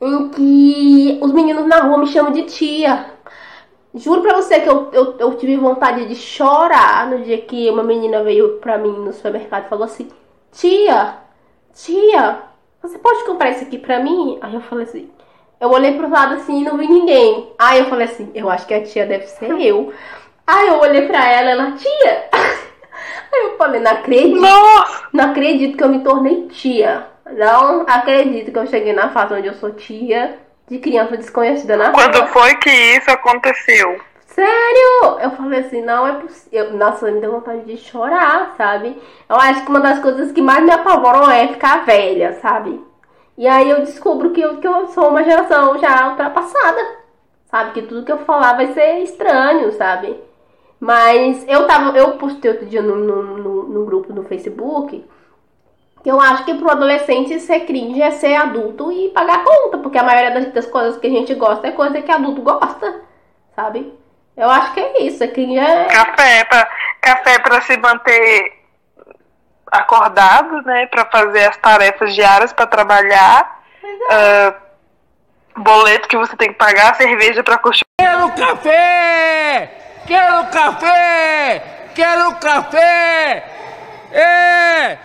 [0.00, 3.06] em que os meninos na rua me chamam de tia.
[3.92, 7.82] Juro pra você que eu, eu, eu tive vontade de chorar no dia que uma
[7.82, 10.08] menina veio pra mim no supermercado e falou assim:
[10.52, 11.16] Tia,
[11.74, 12.42] tia,
[12.80, 14.38] você pode comprar isso aqui pra mim?
[14.40, 15.10] Aí eu falei assim:
[15.60, 17.52] eu olhei pro lado assim e não vi ninguém.
[17.58, 19.92] Aí eu falei assim, eu acho que a tia deve ser eu.
[20.46, 22.28] Aí eu olhei pra ela, ela, tia.
[23.32, 24.40] Aí eu falei, não acredito.
[24.40, 25.04] Nossa.
[25.12, 27.06] Não acredito que eu me tornei tia.
[27.26, 31.90] Não acredito que eu cheguei na fase onde eu sou tia de criança desconhecida na
[31.90, 32.26] Quando rua.
[32.28, 34.00] foi que isso aconteceu?
[34.26, 35.18] Sério?
[35.20, 36.72] Eu falei assim, não é possível.
[36.72, 39.00] Nossa, me deu vontade de chorar, sabe?
[39.28, 42.80] Eu acho que uma das coisas que mais me apavoram é ficar velha, sabe?
[43.40, 46.98] E aí eu descubro que eu, que eu sou uma geração já ultrapassada,
[47.46, 47.72] sabe?
[47.72, 50.14] Que tudo que eu falar vai ser estranho, sabe?
[50.78, 55.02] Mas eu tava, eu postei outro dia no, no, no grupo no Facebook
[56.02, 59.96] que eu acho que pro adolescente ser cringe é ser adulto e pagar conta, porque
[59.96, 63.00] a maioria das, das coisas que a gente gosta é coisa que adulto gosta,
[63.56, 63.90] sabe?
[64.36, 65.86] Eu acho que é isso, é cringe é...
[65.86, 68.59] Café pra, café pra se manter
[69.70, 73.60] acordado, né, para fazer as tarefas diárias para trabalhar.
[73.82, 77.84] Uh, boleto que você tem que pagar, cerveja para curtir.
[77.98, 80.00] Quero café!
[80.06, 81.90] Quero café!
[81.94, 83.44] Quero café!
[84.12, 84.98] É!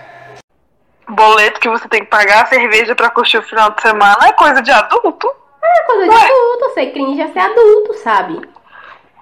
[1.08, 4.62] Boleto que você tem que pagar, cerveja para curtir o final de semana é coisa
[4.62, 5.32] de adulto.
[5.64, 6.26] É coisa de Ué.
[6.26, 8.42] adulto, ser cringe é ser adulto, sabe?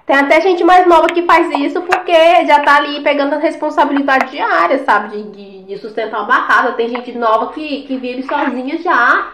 [0.06, 2.12] Tem até gente mais nova que faz isso porque
[2.44, 5.16] já tá ali pegando a responsabilidade diária, sabe?
[5.16, 6.72] De, de, de sustentar uma casa.
[6.72, 9.32] Tem gente nova que, que vive sozinha já.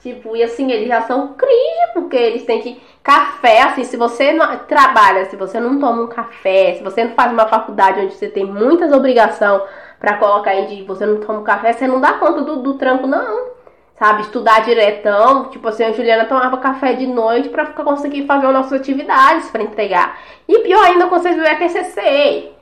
[0.00, 2.80] Tipo, e assim, eles já são cringe, porque eles têm que.
[3.02, 7.14] Café, assim, se você não trabalha, se você não toma um café, se você não
[7.14, 9.62] faz uma faculdade onde você tem muitas obrigações
[9.98, 12.74] para colocar em dia, você não toma um café, você não dá conta do, do
[12.74, 13.57] trampo, não
[13.98, 15.46] sabe, estudar diretão.
[15.50, 19.62] Tipo assim, a Juliana tomava café de noite para conseguir fazer as nossas atividades para
[19.62, 20.18] entregar.
[20.46, 22.52] E pior ainda, quando vocês verem a TCC.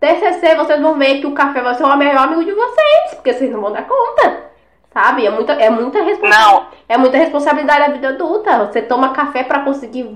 [0.00, 3.32] TCC, vocês vão ver que o café vai ser o melhor amigo de vocês, porque
[3.32, 4.44] vocês não vão dar conta,
[4.92, 5.26] Sabe?
[5.26, 6.66] É muita, é muita responsabilidade.
[6.88, 8.66] É muita responsabilidade da vida adulta.
[8.66, 10.08] Você toma café pra conseguir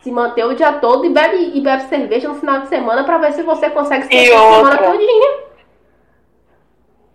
[0.00, 3.18] se manter o dia todo e bebe, e bebe cerveja no final de semana pra
[3.18, 5.47] ver se você consegue se E a semana todinha.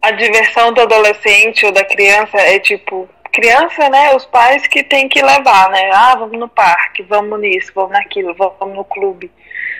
[0.03, 4.13] A diversão do adolescente ou da criança é tipo, criança, né?
[4.13, 5.89] Os pais que tem que levar, né?
[5.93, 9.31] Ah, vamos no parque, vamos nisso, vamos naquilo, vamos no clube.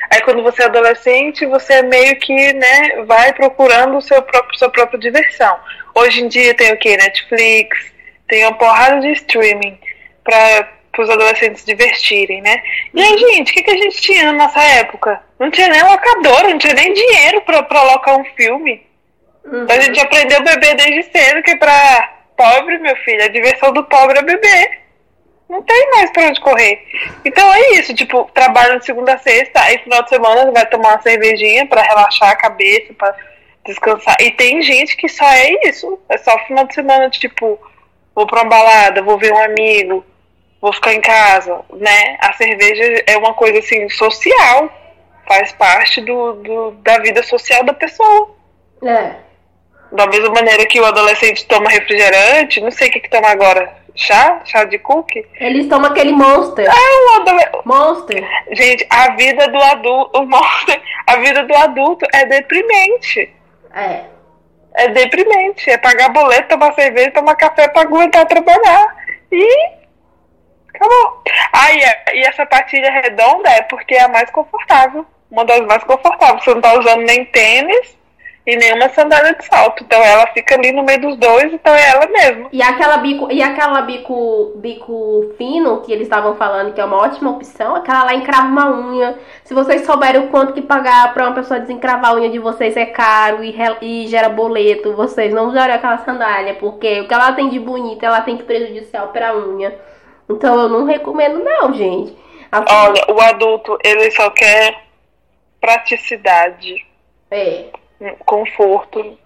[0.10, 4.70] Aí quando você é adolescente, você meio que, né, vai procurando o seu próprio, sua
[4.70, 5.58] própria diversão.
[5.94, 6.96] Hoje em dia tem o que?
[6.96, 7.92] Netflix,
[8.28, 9.78] tem uma porrada de streaming
[10.24, 12.64] para os adolescentes se divertirem, né?
[12.94, 15.22] E aí, gente, o que, que a gente tinha na nossa época?
[15.38, 18.86] Não tinha nem locadora, não tinha nem dinheiro pra alocar um filme.
[19.46, 19.66] Uhum.
[19.70, 23.84] A gente aprendeu a beber desde cedo, que pra pobre, meu filho, a diversão do
[23.84, 24.84] pobre é beber.
[25.50, 26.82] Não tem mais pra onde correr.
[27.24, 30.94] Então é isso, tipo, trabalho de segunda a sexta, aí final de semana vai tomar
[30.94, 33.14] uma cervejinha pra relaxar a cabeça, pra
[33.66, 34.16] descansar.
[34.20, 36.00] E tem gente que só é isso.
[36.10, 37.60] É só final de semana, tipo,
[38.16, 40.06] vou pra uma balada, vou ver um amigo,
[40.60, 42.18] vou ficar em casa, né?
[42.20, 44.72] A cerveja é uma coisa assim, social.
[45.28, 48.36] Faz parte do, do da vida social da pessoa.
[48.84, 49.23] É.
[49.94, 53.72] Da mesma maneira que o adolescente toma refrigerante, não sei o que, que toma agora.
[53.96, 54.42] Chá?
[54.44, 55.24] Chá de cookie?
[55.40, 56.68] Eles tomam aquele monster.
[56.68, 58.28] O adole- Monster.
[58.52, 60.20] Gente, a vida do adulto.
[60.20, 63.32] O monster, a vida do adulto é deprimente.
[63.76, 64.02] É.
[64.76, 65.70] É deprimente.
[65.70, 68.96] É pagar boleto, tomar cerveja, tomar café pra aguentar trabalhar.
[69.32, 69.48] E.
[70.74, 71.22] Acabou.
[71.54, 75.06] Ah, e, é- e essa patilha redonda é porque é a mais confortável.
[75.30, 76.44] Uma das mais confortáveis.
[76.44, 77.96] Você não tá usando nem tênis
[78.46, 79.84] e nenhuma sandália de salto.
[79.84, 82.50] Então ela fica ali no meio dos dois, então é ela mesma.
[82.52, 86.98] E aquela bico, e aquela bico, bico fino que eles estavam falando que é uma
[86.98, 89.18] ótima opção, aquela lá encrava uma unha.
[89.44, 92.76] Se vocês souberem o quanto que pagar pra uma pessoa desencravar a unha de vocês
[92.76, 97.32] é caro e, e gera boleto, vocês não usarem aquela sandália, porque o que ela
[97.34, 99.74] tem de bonito, ela tem de prejudicial pra unha.
[100.30, 102.18] Então eu não recomendo não, gente.
[102.52, 104.84] Assim, Olha, o adulto, ele só quer
[105.60, 106.86] praticidade,
[107.32, 107.66] é.
[108.26, 109.18] Conforto.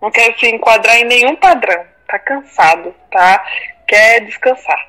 [0.00, 1.84] Não quer se enquadrar em nenhum padrão.
[2.06, 3.44] Tá cansado, tá?
[3.86, 4.88] Quer descansar.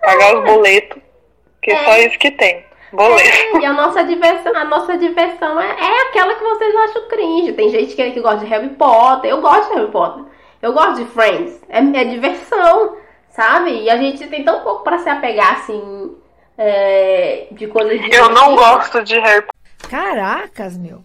[0.00, 1.00] Pagar os boletos,
[1.62, 2.64] que é só isso que tem.
[2.92, 3.58] Boleto.
[3.58, 7.52] E a nossa diversão, a nossa diversão é, é aquela que vocês acham cringe.
[7.54, 9.30] Tem gente que, que gosta de Harry Potter.
[9.30, 10.24] Eu gosto de Harry Potter.
[10.60, 11.60] Eu gosto de Friends.
[11.68, 12.96] É, é diversão,
[13.30, 13.82] sabe?
[13.82, 16.16] E a gente tem tão pouco pra se apegar, assim,
[16.58, 18.14] é, de coisas de.
[18.14, 19.90] Eu não gosto de Harry Potter.
[19.90, 21.02] Caracas, meu.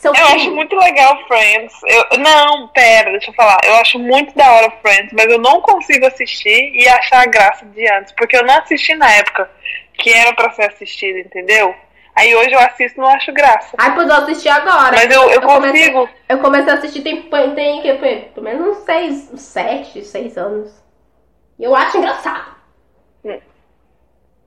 [0.00, 1.74] São Eu acho muito legal Friends.
[1.86, 3.58] Eu, não, pera, deixa eu falar.
[3.64, 7.66] Eu acho muito da hora Friends, mas eu não consigo assistir e achar a graça
[7.66, 9.50] de antes, porque eu não assisti na época
[9.92, 11.74] que era pra ser assistido, entendeu?
[12.16, 13.76] Aí hoje eu assisto e não acho graça.
[13.76, 14.92] Ai, pois eu assisti agora.
[14.96, 16.08] Mas eu, eu comecei- consigo.
[16.30, 17.22] eu comecei a assistir tem,
[17.54, 20.72] tem que, pelo menos uns seis, uns sete, seis anos.
[21.58, 22.56] E eu acho engraçado.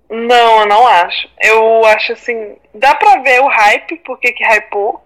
[0.10, 1.28] Não, eu não acho.
[1.40, 2.58] Eu acho assim.
[2.74, 5.03] Dá pra ver o hype, porque que hypou.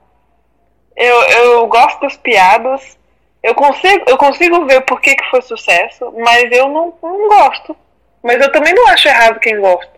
[0.98, 2.98] Eu, eu gosto das piadas.
[3.44, 7.78] Eu consigo, eu consigo ver por que, que foi sucesso, mas eu não, não gosto.
[8.24, 9.92] Mas eu também não acho errado quem gosta.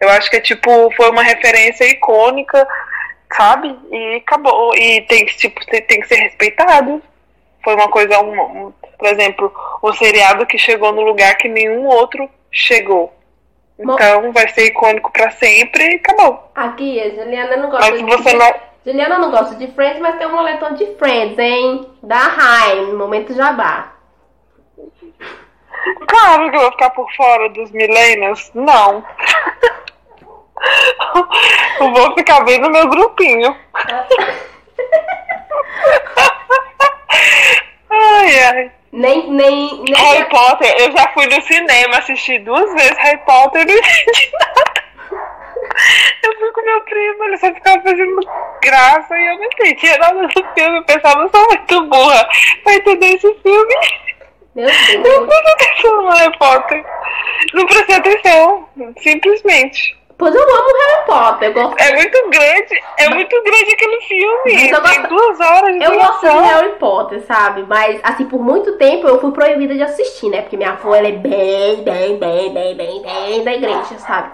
[0.00, 2.66] Eu acho que tipo, foi uma referência icônica,
[3.36, 3.76] sabe?
[3.90, 4.74] E acabou.
[4.76, 7.02] E tem que, tipo, tem, que ser respeitado.
[7.64, 11.86] Foi uma coisa, um, um- por exemplo, um seriado que chegou no lugar que nenhum
[11.86, 13.12] outro chegou.
[13.78, 16.50] Bom- Então vai ser icônico pra sempre e acabou.
[16.54, 18.54] Aqui, a Juliana não gosta Mas de você não.
[18.86, 21.90] Juliana não gosta de Friends, mas tem um moletom de Friends, hein?
[22.04, 23.94] Da Rain, no momento jabá.
[26.06, 28.52] Claro que eu vou ficar por fora dos millennials.
[28.54, 29.02] Não.
[31.80, 33.56] eu vou ficar bem no meu grupinho.
[37.90, 38.70] ai, ai.
[38.92, 39.96] Nem, nem, nem.
[39.96, 44.30] Harry Potter, eu já fui no cinema assistir duas vezes Harry Potter e não entendi
[44.32, 44.76] nada.
[46.36, 48.20] Eu fui com meu primo, ele só ficava fazendo
[48.62, 50.78] graça e eu não entendia nada do filme.
[50.78, 52.28] Eu pensava, eu sou muito burra
[52.62, 53.74] pra entender esse filme.
[54.54, 55.26] Meu Eu não Deus.
[55.26, 56.84] prestei atenção no Harry Potter.
[57.54, 58.68] Não prestei atenção,
[58.98, 59.96] simplesmente.
[60.18, 61.52] Pois eu amo Harry Potter.
[61.52, 64.70] Gosto, É muito grande, é muito grande aquele filme.
[64.70, 66.26] Eu Tem gosto- duas horas de eu gosto de.
[66.48, 67.64] Harry Potter, sabe?
[67.68, 70.40] Mas, assim, por muito tempo eu fui proibida de assistir, né?
[70.40, 74.30] Porque minha avó, ela é bem, bem, bem, bem, bem, bem da igreja, sabe?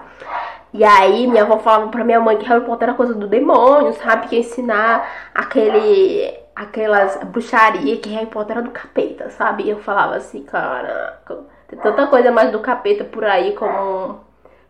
[0.73, 3.93] E aí minha avó falava pra minha mãe que Harry Potter era coisa do demônio,
[3.93, 4.27] sabe?
[4.27, 6.41] Que ia ensinar aquele...
[6.55, 9.63] Aquelas bruxaria que Harry Potter era do capeta, sabe?
[9.63, 14.19] E eu falava assim, caraca, tem tanta coisa mais do capeta por aí como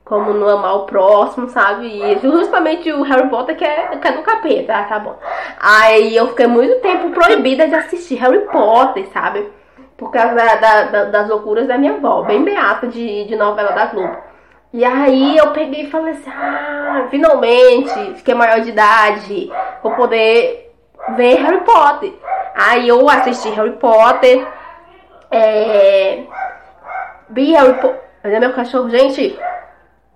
[0.05, 1.87] como não amar o próximo, sabe?
[1.87, 5.15] E justamente o Harry Potter que é, que é do capeta, tá bom.
[5.59, 9.49] Aí eu fiquei muito tempo proibida de assistir Harry Potter, sabe?
[9.97, 13.85] por causa da- da- das loucuras da minha avó, bem beata de, de novela da
[13.85, 14.17] Globo.
[14.73, 19.51] E aí eu peguei e falei assim, ah, finalmente, fiquei maior de idade,
[19.83, 20.73] vou poder
[21.15, 22.11] ver Harry Potter.
[22.55, 24.47] Aí eu assisti Harry Potter,
[25.29, 26.23] é...
[27.29, 28.01] vi Harry Potter.
[28.25, 29.37] Olha meu cachorro, gente,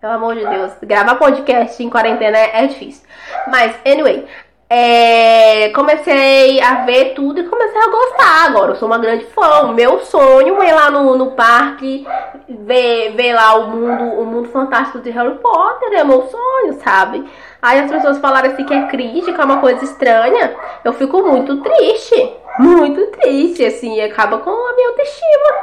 [0.02, 3.08] pelo amor de Deus, gravar podcast em quarentena é, é difícil.
[3.48, 4.26] Mas, anyway,
[4.70, 8.72] é, comecei a ver tudo e comecei a gostar agora.
[8.72, 9.62] Eu sou uma grande fã.
[9.62, 12.06] O meu sonho é ir lá no, no parque,
[12.50, 15.94] ver, ver lá o mundo, o mundo fantástico de Harry Potter.
[15.94, 17.30] É meu sonho, sabe?
[17.62, 20.56] Aí as pessoas falaram assim que é crítica, que é uma coisa estranha.
[20.84, 22.34] Eu fico muito triste.
[22.60, 25.56] Muito triste, assim, e acaba com a minha autoestima.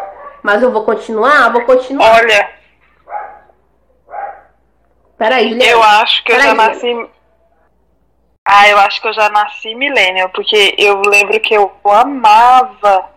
[0.42, 2.20] Mas eu vou continuar, vou continuar.
[2.22, 2.48] Olha,
[5.18, 5.70] Peraí, Juliana.
[5.72, 6.74] eu acho que eu Peraí, já Juliana.
[6.74, 7.13] nasci.
[8.44, 13.10] Ah, eu acho que eu já nasci millennial, porque eu lembro que eu amava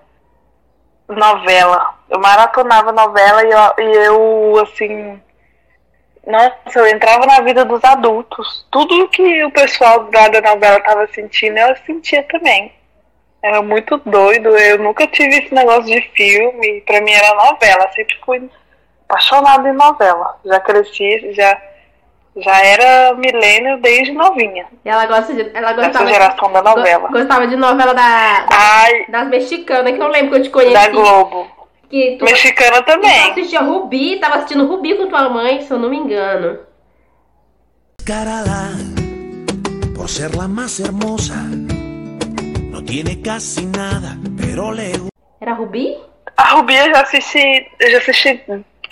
[1.07, 1.95] novela.
[2.09, 5.21] Eu maratonava novela e eu, e eu assim.
[6.25, 8.65] Nossa, eu entrava na vida dos adultos.
[8.71, 12.73] Tudo que o pessoal da novela tava sentindo, eu sentia também.
[13.41, 14.49] Era muito doido.
[14.57, 16.81] Eu nunca tive esse negócio de filme.
[16.81, 17.89] Pra mim era novela.
[17.93, 18.49] Sempre fui
[19.07, 20.39] apaixonada em novela.
[20.45, 21.61] Já cresci, já,
[22.43, 24.65] já era milênio desde novinha.
[24.85, 25.49] E ela gosta de.
[25.53, 27.07] Ela Essa gostava geração da novela.
[27.07, 30.49] Go- Gostava de novela da, da- Ai, das mexicanas, que eu lembro que eu te
[30.49, 30.73] conheci.
[30.73, 31.47] da Globo.
[31.89, 33.31] Que tu, Mexicana tu também.
[33.31, 36.59] assistia Rubi, tava assistindo Rubi com tua mãe, se eu não me engano.
[37.97, 38.71] Descarada
[39.95, 41.35] por ser la más hermosa.
[42.71, 44.91] No tiene casi nada, pero le.
[45.41, 45.97] Era Rubi?
[46.37, 48.43] A Rubi eu já assisti, eu já assisti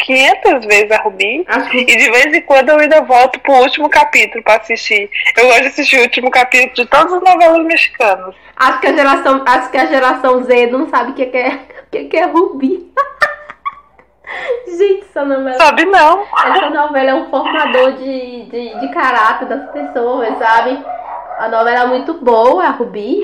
[0.05, 1.45] 500 vezes a Rubi.
[1.71, 5.09] Que- E de vez em quando eu ainda volto pro último capítulo pra assistir.
[5.35, 8.35] Eu gosto de assistir o último capítulo de todas as novelas mexicanas.
[8.55, 11.47] Acho que a geração, acho que a geração Z não sabe o que que é,
[11.49, 12.91] o que que é Rubi.
[14.67, 16.23] Gente, essa novela, Sabe não?
[16.23, 20.83] essa novela é um formador de, de, de caráter das pessoas, sabe?
[21.39, 23.21] A novela é muito boa, a Rubi.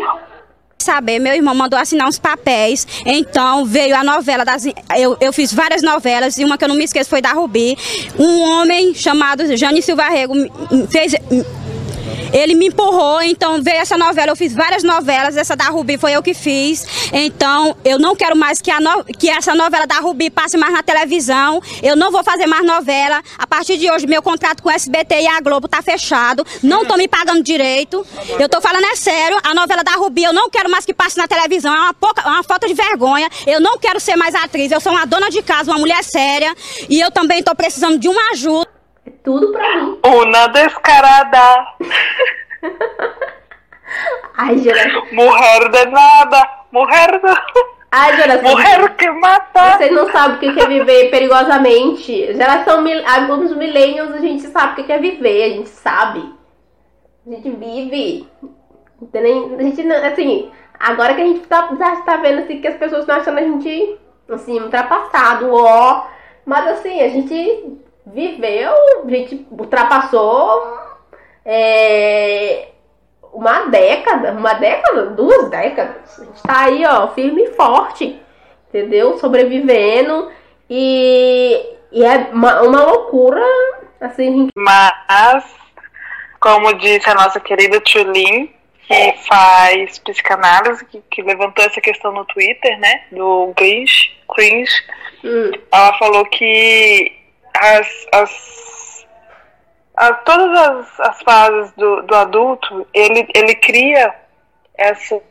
[0.82, 4.65] Saber, meu irmão mandou assinar uns papéis, então veio a novela das.
[4.97, 7.77] Eu, eu fiz várias novelas e uma que eu não me esqueço foi da Rubi.
[8.17, 10.34] Um homem chamado Jane Silva Rego
[10.89, 11.15] fez.
[12.34, 14.32] Ele me empurrou, então veio essa novela.
[14.32, 16.86] Eu fiz várias novelas, essa da Rubi foi eu que fiz.
[17.12, 20.82] Então eu não quero mais que, no- que essa novela da Rubi passe mais na
[20.84, 21.62] televisão.
[21.84, 23.22] Eu não vou fazer mais novela.
[23.38, 26.45] A partir de hoje, meu contrato com o SBT e a Globo tá fechado.
[26.64, 28.05] Não tô me pagando direito.
[28.39, 29.38] Eu tô falando é sério.
[29.43, 31.74] A novela da Rubi eu não quero mais que passe na televisão.
[31.76, 33.28] É uma, pouca, é uma falta de vergonha.
[33.45, 34.72] Eu não quero ser mais atriz.
[34.72, 36.55] Eu sou uma dona de casa, uma mulher séria.
[36.89, 38.70] E eu também tô precisando de uma ajuda.
[39.06, 39.99] É tudo pra mim.
[40.06, 41.68] Una descarada.
[44.38, 45.06] Ai, geração.
[45.12, 46.49] Mulher de nada.
[46.72, 47.41] Mulher de...
[47.91, 48.52] Ai, geração.
[48.52, 49.78] Mulher que mata.
[49.78, 52.34] Vocês não sabem o que é viver perigosamente.
[52.34, 56.34] Geração alguns millennials a gente sabe o que é viver, a gente sabe.
[57.26, 58.28] A gente vive.
[59.14, 61.70] A gente não, assim, agora que a gente tá,
[62.06, 63.97] tá vendo assim que as pessoas estão achando a gente
[64.30, 66.08] assim, ultrapassado, ó.
[66.45, 68.74] Mas assim, a gente viveu,
[69.06, 70.80] a gente ultrapassou
[71.45, 72.70] é,
[73.34, 76.20] uma década, uma década, duas décadas.
[76.20, 78.22] A gente tá aí, ó, firme e forte
[78.72, 79.18] entendeu?
[79.20, 80.32] Sobrevivendo
[80.70, 83.45] e, e é uma, uma loucura,
[83.99, 85.43] assim, Mas,
[86.39, 88.49] como disse a nossa querida Tulin,
[88.88, 93.04] que faz psicanálise, que, que levantou essa questão no Twitter, né?
[93.12, 94.72] Do cringe, cringe
[95.24, 97.12] hum, ela falou que
[97.54, 99.08] as, as,
[100.26, 104.14] todas as, as fases do, do adulto, ele, ele cria
[104.78, 105.22] essas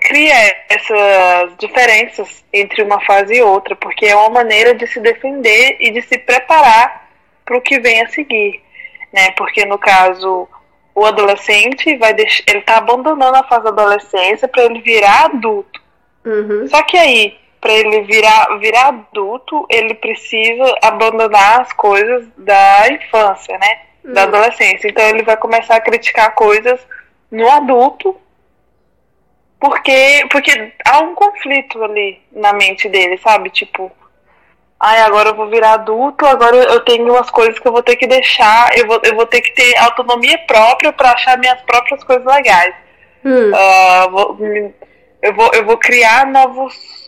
[0.00, 0.34] cria
[0.68, 5.90] essas diferenças entre uma fase e outra, porque é uma maneira de se defender e
[5.90, 7.08] de se preparar
[7.44, 8.62] para o que vem a seguir,
[9.12, 9.30] né?
[9.32, 10.48] Porque no caso
[10.94, 15.80] o adolescente vai deixar, ele tá abandonando a fase da adolescência para ele virar adulto.
[16.24, 22.88] uhum, Só que aí, para ele virar, virar adulto, ele precisa abandonar as coisas da
[22.92, 23.80] infância, né?
[24.04, 24.24] Da Hum.
[24.24, 24.88] adolescência.
[24.88, 26.80] Então ele vai começar a criticar coisas
[27.30, 28.16] no adulto,
[29.60, 33.50] porque, porque há um conflito ali na mente dele, sabe?
[33.50, 33.90] Tipo,
[34.78, 37.96] ai, agora eu vou virar adulto, agora eu tenho umas coisas que eu vou ter
[37.96, 42.02] que deixar, eu vou, eu vou ter que ter autonomia própria para achar minhas próprias
[42.04, 42.74] coisas legais.
[43.24, 44.38] hum, Ah, vou-
[45.20, 47.07] eu, vou, eu vou criar novos,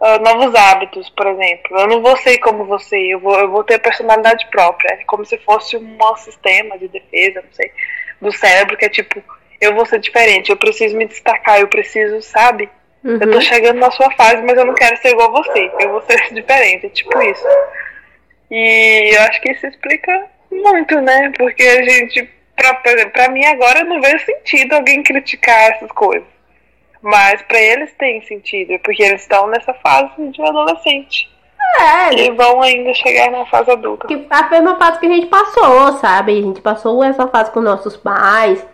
[0.00, 1.78] ah, novos hábitos, por exemplo.
[1.78, 4.94] Eu não vou ser como você, eu vou, eu vou ter personalidade própria.
[4.94, 7.70] É como se fosse um sistema de defesa, não sei,
[8.20, 9.22] do cérebro, que é tipo,
[9.60, 12.68] eu vou ser diferente, eu preciso me destacar, eu preciso, sabe?
[13.04, 15.70] Eu tô chegando na sua fase, mas eu não quero ser igual a você.
[15.78, 17.46] Eu vou ser diferente, tipo isso.
[18.50, 21.32] E eu acho que isso explica muito, né?
[21.36, 22.74] Porque a gente, pra,
[23.12, 26.39] pra mim agora não vejo sentido alguém criticar essas coisas.
[27.02, 31.30] Mas pra eles tem sentido, porque eles estão nessa fase de adolescente.
[31.78, 34.06] É, E vão ainda chegar na fase adulta.
[34.08, 36.38] que a mesma fase que a gente passou, sabe?
[36.38, 38.66] A gente passou essa fase com nossos pais,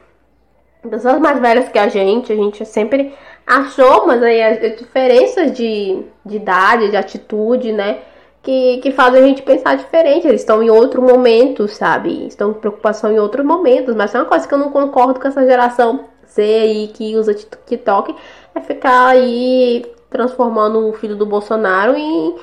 [0.89, 3.13] pessoas mais velhas que a gente, a gente sempre
[3.47, 7.99] achou, mas aí as as diferenças de, de idade, de atitude, né?
[8.43, 10.27] Que, que fazem a gente pensar diferente.
[10.27, 12.27] Eles estão em outro momento, sabe?
[12.29, 13.95] Estão com preocupação em outros momentos.
[13.97, 17.35] Mas é uma coisa que eu não concordo com essa geração Z aí que usa
[17.35, 18.15] TikTok
[18.55, 22.37] é ficar aí transformando o filho do Bolsonaro em,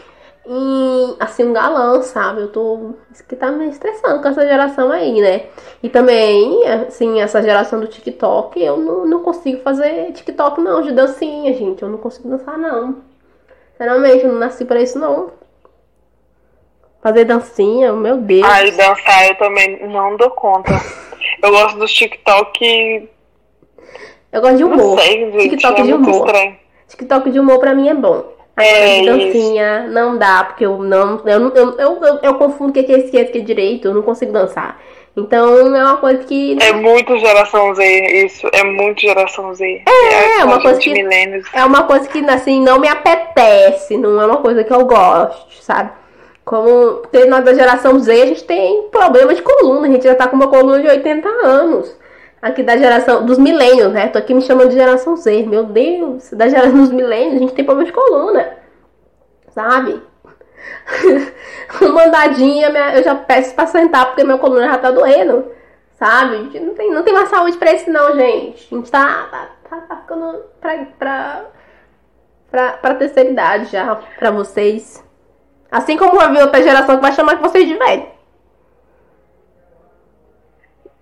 [0.45, 2.41] em assim, um galã, sabe?
[2.41, 2.91] Eu tô.
[3.11, 5.45] Isso que tá me estressando com essa geração aí, né?
[5.81, 10.91] E também, assim, essa geração do TikTok, eu não, não consigo fazer TikTok, não, de
[10.91, 11.81] dancinha, gente.
[11.81, 12.97] Eu não consigo dançar, não.
[13.71, 15.31] Sinceramente, eu não nasci pra isso, não.
[17.01, 18.43] Fazer dancinha, meu Deus.
[18.45, 20.71] Ai, dançar eu também não dou conta.
[21.41, 23.09] Eu gosto dos TikTok.
[24.34, 24.99] Eu gosto de Não humor.
[24.99, 25.49] sei, gente.
[25.51, 26.25] TikTok é de humor.
[26.27, 26.55] estranho.
[26.88, 28.25] TikTok de humor pra mim é bom.
[28.55, 31.21] Agora É, de dancinha não dá, porque eu não.
[31.25, 33.88] Eu, eu, eu, eu, eu confundo o que é esquerda e o que é direito,
[33.88, 34.79] eu não consigo dançar.
[35.15, 36.57] Então é uma coisa que.
[36.61, 37.84] É muito geração Z,
[38.25, 38.47] isso.
[38.51, 39.84] É muito geração Z.
[39.88, 41.45] É, a uma gente coisa que- milênios.
[41.53, 45.53] É uma coisa que, assim, não me apetece, não é uma coisa que eu gosto,
[45.63, 45.91] sabe?
[46.45, 50.27] Como nós da geração Z, a gente tem problema de coluna, a gente já tá
[50.27, 51.95] com uma coluna de 80 anos.
[52.43, 54.09] Aqui da geração dos milênios, né?
[54.09, 55.43] Tô aqui me chamando de geração Z.
[55.47, 58.57] Meu Deus, da geração dos milênios, a gente tem problema de coluna.
[59.51, 60.01] Sabe?
[61.81, 65.45] Uma andadinha, minha- eu já peço pra sentar porque minha coluna já tá doendo.
[65.93, 66.59] Sabe?
[66.59, 68.67] Não tem, não tem mais saúde pra isso, não, gente.
[68.69, 71.41] A gente tá, tá, tá, tá ficando pra, pra,
[72.51, 75.01] pra, pra terceira idade já, pra vocês.
[75.71, 78.05] Assim como vai vir outra geração que vai chamar vocês de velho.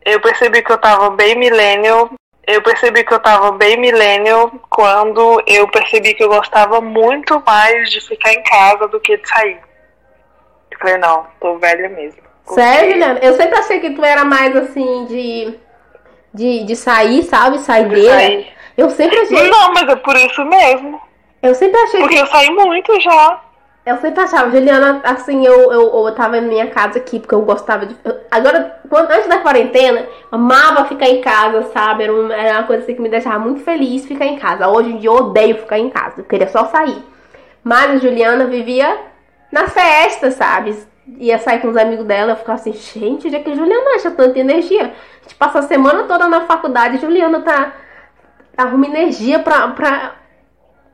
[0.06, 2.10] Eu percebi que eu tava bem millennial.
[2.46, 7.90] Eu percebi que eu tava bem millennial quando eu percebi que eu gostava muito mais
[7.92, 9.60] de ficar em casa do que de sair.
[10.72, 12.22] Eu falei, não, tô velha mesmo.
[12.46, 13.20] Sério, Juliana?
[13.22, 15.60] Eu sempre achei que tu era mais assim de.
[16.34, 17.58] De, de sair, sabe?
[17.58, 18.10] De Saideira.
[18.10, 18.54] sair.
[18.78, 19.50] Eu sempre achei.
[19.50, 21.00] Não, mas é por isso mesmo.
[21.42, 22.22] Eu sempre achei Porque que.
[22.22, 23.42] eu saí muito já.
[23.84, 27.42] Eu sempre achava, Juliana, assim, eu, eu, eu tava em minha casa aqui, porque eu
[27.42, 27.96] gostava de.
[28.04, 32.04] eu- agora, quando, antes da quarentena, amava ficar em casa, sabe?
[32.04, 34.68] Era, um- era uma coisa assim que me deixava muito feliz ficar em casa.
[34.68, 37.04] Hoje em dia eu odeio ficar em casa, eu queria só sair.
[37.64, 38.98] Mas a Juliana vivia
[39.52, 40.78] nas festas, sabe?
[41.18, 44.12] Ia sair com os amigos dela, eu ficava assim, gente, onde é que Juliana acha
[44.12, 44.84] tanta energia?
[44.94, 47.74] A gente passa a semana toda na faculdade, Juliana tá.
[48.56, 50.12] arruma energia pra, pra,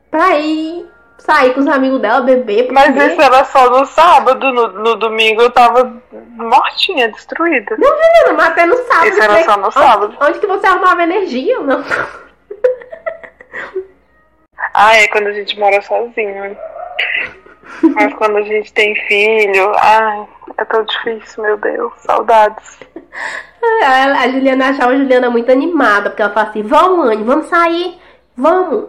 [0.10, 0.86] pra ir
[1.18, 2.72] sair com os amigos dela, beber.
[2.72, 3.12] Mas comer.
[3.12, 4.52] isso era só no sábado.
[4.54, 5.92] No, no domingo eu tava
[6.36, 7.76] mortinha, destruída.
[7.78, 9.08] Não, Juliana, mas até no sábado.
[9.08, 10.18] Isso era você- só no onde- sábado.
[10.22, 11.60] Onde, que você arrumava energia?
[11.60, 11.84] Não.
[14.74, 16.56] Ah, é quando a gente mora sozinho.
[17.96, 21.94] Mas quando a gente tem filho, ai, é tão difícil, meu Deus.
[21.98, 22.80] Saudades.
[23.84, 28.00] A, Juliana achava a Juliana muito animada, porque ela falava assim: vamos, Anne, vamos sair,
[28.36, 28.88] vamos.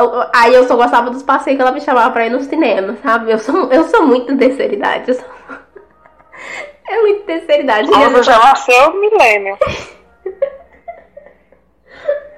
[0.00, 2.40] Eu- eu- Aí eu só gostava dos passeios que ela me chamava pra ir no
[2.40, 3.30] cinema, sabe?
[3.30, 5.10] Eu sou, eu sou muito terceira idade.
[5.10, 5.24] Eu sou...
[6.88, 7.88] É muito terceira idade.
[7.88, 9.56] Quando já nasceu, milênio.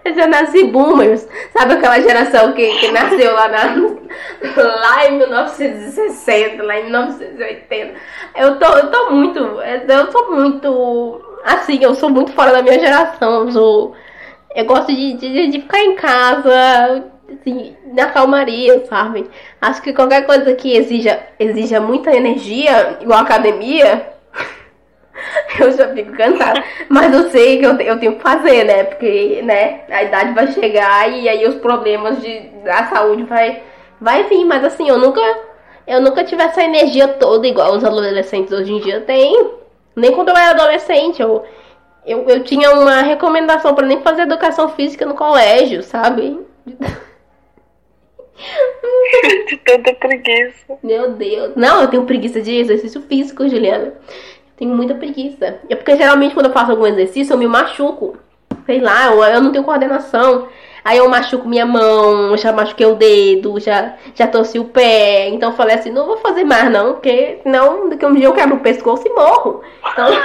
[0.05, 3.63] Eu já nasci boomers, sabe aquela geração que, que nasceu lá, na,
[4.81, 7.95] lá em 1960, lá em 1980.
[8.35, 12.81] Eu tô, eu tô muito, eu tô muito, assim, eu sou muito fora da minha
[12.81, 13.45] geração.
[13.45, 13.95] Eu, sou,
[14.57, 17.05] eu gosto de, de, de ficar em casa,
[17.35, 19.29] assim, na calmaria, sabe?
[19.61, 24.13] Acho que qualquer coisa que exija, exija muita energia, igual academia,
[25.59, 26.63] eu já fico cansada.
[26.89, 28.85] Mas eu sei que eu, eu tenho que fazer, né?
[28.85, 33.63] Porque, né, a idade vai chegar e aí os problemas de, da saúde vai,
[34.01, 34.45] vai vir.
[34.45, 35.21] Mas assim, eu nunca,
[35.87, 39.51] eu nunca tive essa energia toda igual os adolescentes hoje em dia têm.
[39.95, 41.45] Nem quando eu era adolescente, eu,
[42.07, 46.41] eu, eu tinha uma recomendação pra nem fazer educação física no colégio, sabe?
[49.49, 50.79] De tanta preguiça.
[50.83, 51.53] Meu Deus.
[51.57, 53.95] Não, eu tenho preguiça de exercício físico, Juliana.
[54.57, 55.61] Tenho muita preguiça.
[55.69, 58.17] É porque geralmente quando eu faço algum exercício eu me machuco.
[58.67, 60.49] Sei lá, eu, eu não tenho coordenação.
[60.85, 65.29] Aí eu machuco minha mão, já machuquei o dedo, já, já torci o pé.
[65.29, 68.27] Então eu falei assim, não vou fazer mais não, porque senão daqui a um dia
[68.27, 69.63] eu quebro o pescoço e morro.
[69.93, 70.09] Então...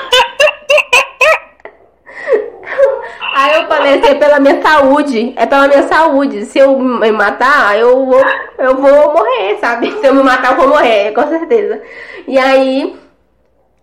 [3.34, 6.45] Aí eu falei assim, é pela minha saúde, é pela minha saúde.
[6.45, 8.22] Se eu me matar, eu vou,
[8.57, 9.91] eu vou morrer, sabe?
[9.91, 11.82] Se eu me matar, eu vou morrer, com certeza.
[12.28, 12.99] E aí,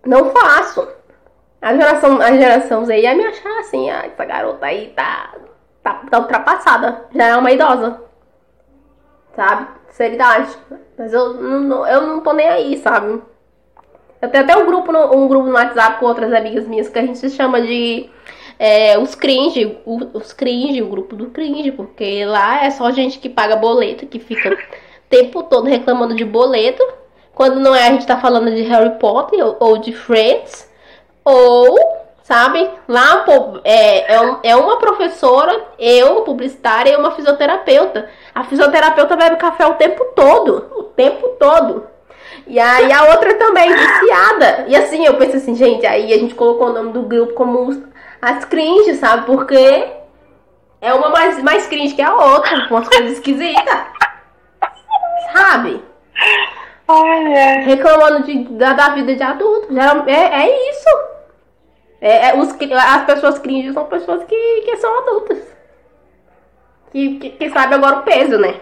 [0.05, 0.87] não faço.
[1.61, 5.33] A geração, a geração Z ia me achar assim, ah, essa garota aí tá,
[5.81, 8.01] tá, tá ultrapassada, já é uma idosa.
[9.35, 9.67] Sabe?
[9.89, 10.55] Seriedade.
[10.97, 13.21] Mas eu não, eu não tô nem aí, sabe?
[14.21, 16.97] Eu tenho até um grupo, no, um grupo no WhatsApp com outras amigas minhas que
[16.97, 18.09] a gente se chama de
[18.57, 23.29] é, os cringe, os cringe, o grupo do cringe, porque lá é só gente que
[23.29, 24.57] paga boleto, que fica o
[25.09, 26.83] tempo todo reclamando de boleto.
[27.33, 30.69] Quando não é, a gente tá falando de Harry Potter ou, ou de Friends.
[31.23, 31.77] Ou,
[32.23, 38.09] sabe, lá pô, é, é, um- é uma professora, eu, publicitária, e uma fisioterapeuta.
[38.33, 40.71] A fisioterapeuta bebe café o tempo todo.
[40.77, 41.87] O tempo todo.
[42.47, 44.65] E aí a outra também, viciada.
[44.67, 47.83] E assim, eu pensei assim, gente, aí a gente colocou o nome do grupo como
[48.21, 49.25] as cringe, sabe?
[49.25, 49.87] Porque
[50.81, 53.79] é uma mais, mais cringe que a outra, com umas coisas esquisitas.
[55.33, 55.83] Sabe?
[56.87, 57.63] Ai.
[57.63, 59.67] Reclamando de, da, da vida de adulto.
[60.07, 60.89] É, é isso.
[61.99, 65.39] É, é, os, as pessoas cringe são pessoas que, que são adultas.
[66.91, 68.61] Que, que, que sabem agora o peso, né?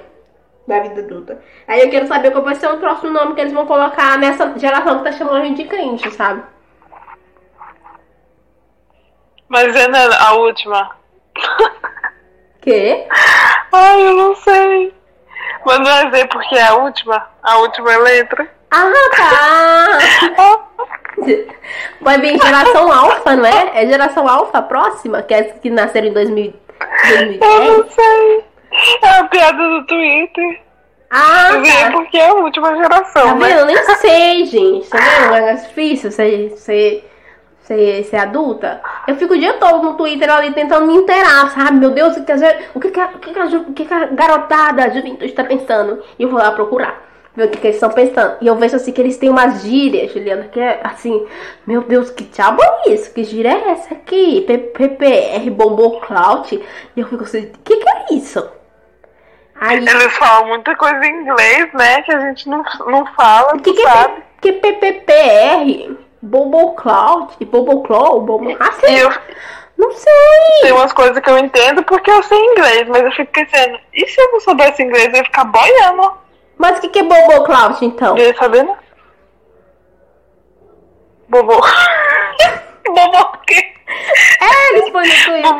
[0.67, 1.41] Da vida adulta.
[1.67, 4.57] Aí eu quero saber qual vai ser o próximo nome que eles vão colocar nessa
[4.57, 6.41] geração que tá chamando a gente de cringe, sabe?
[9.49, 9.87] Mas é
[10.19, 10.91] a última.
[12.61, 13.05] Que?
[13.73, 14.93] Ai, eu não sei.
[15.65, 17.27] Mas não é Z porque é a última.
[17.43, 18.49] A última letra.
[18.71, 19.99] Ah, tá!
[22.01, 23.83] Vai vir geração alfa, não é?
[23.83, 27.77] É geração alfa próxima, que é que nasceram em 2000, Eu 2010.
[27.77, 28.45] não sei.
[29.01, 30.61] É a piada do Twitter.
[31.09, 31.91] Ah, Z tá.
[31.91, 33.39] porque é a última Tá geração, vendo?
[33.41, 33.61] né?
[33.61, 34.89] Eu nem sei, gente.
[34.89, 35.35] Tá vendo?
[35.35, 37.07] É difícil ser, ser,
[37.61, 38.81] ser, ser adulta.
[39.07, 41.77] Eu fico o dia todo no Twitter ali tentando me inteirar, sabe?
[41.77, 44.89] Meu Deus, o que, o que, a, o que, a o que, a garotada, a
[44.89, 46.03] juventude tá pensando?
[46.17, 47.03] E eu vou lá procurar.
[47.35, 48.37] Ver o que, que eles estão pensando.
[48.41, 51.25] E eu vejo assim que eles têm umas gírias, Juliana, que é assim,
[51.65, 53.11] meu Deus, que diabo é isso?
[53.13, 54.41] Que gíria é essa aqui?
[54.47, 56.55] PPR, Bomboclout.
[56.95, 58.47] E eu fico assim, o que, que é isso?
[59.65, 62.01] Aí, Eles falam muita coisa em inglês, né?
[62.01, 64.13] Que a gente não, não fala, O que, que, é, sabe?
[64.15, 65.97] P- que PPPR?
[66.21, 67.33] Bobocloud?
[67.45, 68.19] Boboclaw?
[68.21, 68.55] Bobo...
[68.59, 69.03] Ah, sei.
[69.03, 69.09] Eu
[69.77, 70.11] Não sei.
[70.61, 74.07] tem umas coisas que eu entendo porque eu sei inglês, mas eu fico pensando, e
[74.07, 76.13] se eu não soubesse inglês, eu ia ficar boiando?
[76.57, 78.17] Mas o que, que é Bobocloud, então?
[78.17, 78.75] Eu ia saber, né?
[81.29, 81.53] Bobo.
[82.85, 83.72] Bobo o quê?
[84.41, 85.41] É, eles põem no Twitter.
[85.43, 85.59] Bobo.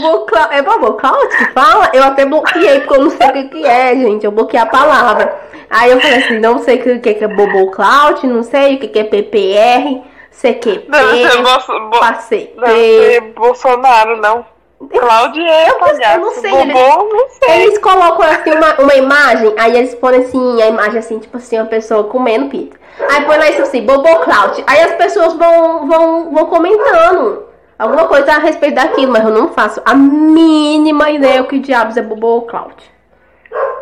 [0.00, 0.54] Bobocloud.
[0.54, 1.90] É Bobocloud que fala?
[1.92, 4.24] Eu até bloqueei, porque eu não sei o que, que é, gente.
[4.24, 5.34] Eu bloqueei a palavra.
[5.70, 8.88] Aí eu falei assim, não sei o que, que, é Bobocloud, não sei o que,
[8.88, 12.54] que é PPR, CQP, Deve ser, Bo- passei.
[12.58, 14.44] deve Bolsonaro, não.
[14.90, 17.62] Cláudio é Eu não- eu não sei, Bobô, ele- não sei.
[17.62, 21.56] Eles colocam assim uma, uma imagem, aí eles põem assim, a imagem assim, tipo assim,
[21.58, 22.78] uma pessoa comendo pizza.
[23.10, 24.62] Aí põe lá isso assim, Bobocloud.
[24.66, 27.44] Aí as pessoas vão, vão, vão comentando
[27.84, 31.96] alguma coisa a respeito daquilo, mas eu não faço a mínima ideia o que diabos
[31.96, 32.74] é Bobocloud.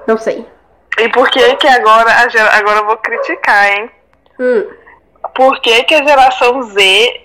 [0.06, 0.46] Não sei.
[0.98, 2.10] E por que que agora,
[2.52, 3.90] agora eu vou criticar, hein?
[4.38, 4.66] Hum.
[5.34, 7.20] Por que que a geração Z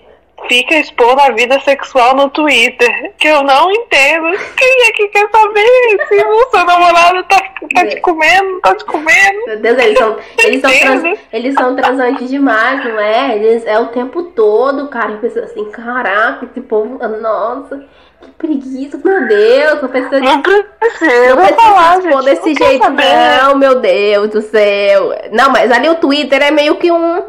[0.48, 3.12] fica expondo a vida sexual no Twitter?
[3.18, 4.26] Que eu não entendo.
[4.56, 7.36] Quem é que quer saber se o seu namorado tá,
[7.74, 9.46] tá te comendo, tá te comendo?
[9.46, 13.36] Meu Deus, eles são, eles são, trans- eles são transantes demais, não é?
[13.36, 15.12] Eles, é o tempo todo, cara.
[15.12, 17.84] Eu penso assim, caraca, esse povo, nossa,
[18.22, 22.24] que preguiça, meu Deus, não precisa Não precisa Não falar, gente.
[22.24, 25.14] desse não jeito, não, meu Deus do céu.
[25.32, 27.22] Não, mas ali o Twitter é meio que um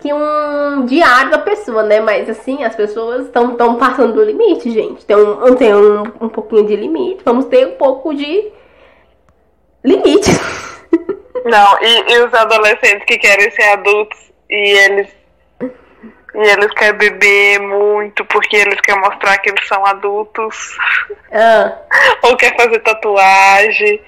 [0.00, 2.00] que um diário da pessoa, né?
[2.00, 5.04] Mas assim, as pessoas estão tão passando do limite, gente.
[5.04, 7.22] Tem, um, tem um, um pouquinho de limite.
[7.24, 8.50] Vamos ter um pouco de
[9.84, 10.30] limite.
[11.44, 15.20] Não, e, e os adolescentes que querem ser adultos e eles
[16.32, 20.76] e eles querem beber muito porque eles querem mostrar que eles são adultos
[21.32, 21.76] Ah,
[22.22, 24.00] ou quer fazer tatuagem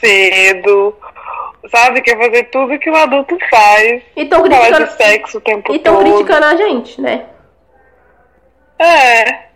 [0.00, 0.96] cedo,
[1.70, 2.00] sabe?
[2.02, 4.02] Quer fazer tudo que o adulto faz.
[4.16, 6.04] e estão Falar de criticando, sexo o tempo e tão todo.
[6.12, 7.26] criticando a gente, né?
[8.78, 9.48] É.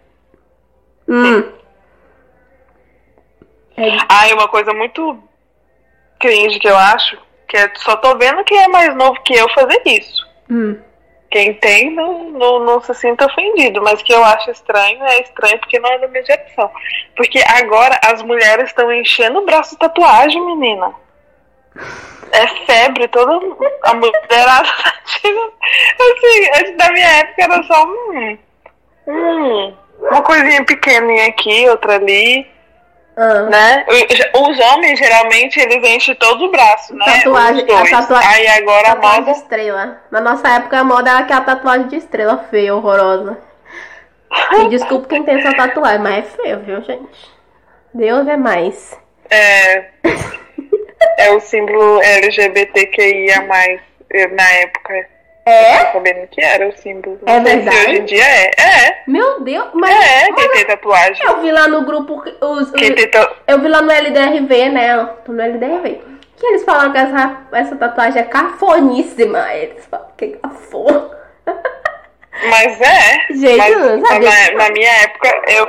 [1.08, 1.52] Hum.
[3.76, 5.18] É, Ah, e uma coisa muito
[6.20, 7.16] cringe que eu acho,
[7.48, 10.26] que é só tô vendo quem é mais novo que eu fazer isso.
[10.50, 10.78] hum.
[11.30, 15.58] Quem tem não, não, não se sinta ofendido, mas que eu acho estranho é estranho
[15.60, 16.70] porque não é da minha geração.
[17.16, 20.92] Porque agora as mulheres estão enchendo o braço de tatuagem, menina.
[22.32, 23.32] É febre, toda
[23.82, 25.52] a mulherada tá tirando.
[26.00, 28.38] Assim, antes da minha época era só hum,
[29.06, 32.50] hum, uma coisinha pequenininha aqui, outra ali,
[33.16, 33.42] Ah.
[33.42, 33.84] né?
[34.34, 37.04] Os homens, geralmente, eles enchem todo o braço, né?
[37.04, 39.38] Tatuagem, tatuagem- Aí agora a Tatuagem de moda...
[39.38, 40.00] estrela.
[40.10, 43.38] Na nossa época a moda era aquela tatuagem de estrela feia, horrorosa.
[44.56, 47.30] Me desculpa quem tem essa tatuagem, mas é feio, viu, gente?
[47.92, 48.98] Deus é mais.
[49.28, 49.90] É,
[51.18, 53.44] é o símbolo LGBTQIA+,
[54.10, 55.06] eu, na época.
[55.44, 55.80] É?
[55.88, 57.18] Eu sabendo que era o símbolo.
[57.26, 57.76] É Não verdade?
[57.76, 58.50] hoje em dia é.
[58.60, 59.90] É, Meu Deus, mas.
[59.90, 61.26] é, quem tem tatuagem.
[61.26, 63.10] eu vi lá no grupo os, os- Quem tem
[63.48, 65.04] Eu vi lá no LDRV, né?
[65.24, 66.00] Tô no LDRV.
[66.36, 69.52] Que eles falam que essa, essa tatuagem é cafoníssima.
[69.54, 71.10] Eles falam que é cafona.
[72.48, 73.26] Mas é.
[73.34, 74.28] Gente, mas não sabia.
[74.30, 75.68] na, na minha época eu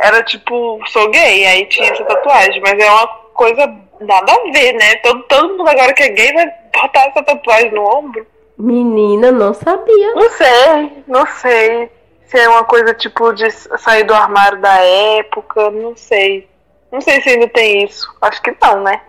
[0.00, 4.72] era tipo, sou gay, aí tinha essa tatuagem, mas é uma coisa nada a ver,
[4.72, 4.96] né?
[4.96, 8.26] Todo, todo mundo agora que é gay vai botar essa tatuagem no ombro.
[8.58, 10.14] Menina, não sabia.
[10.14, 11.90] Não sei, não sei.
[12.26, 16.48] Se é uma coisa tipo de sair do armário da época, não sei.
[16.92, 18.12] Não sei se ainda tem isso.
[18.20, 19.00] Acho que não, né?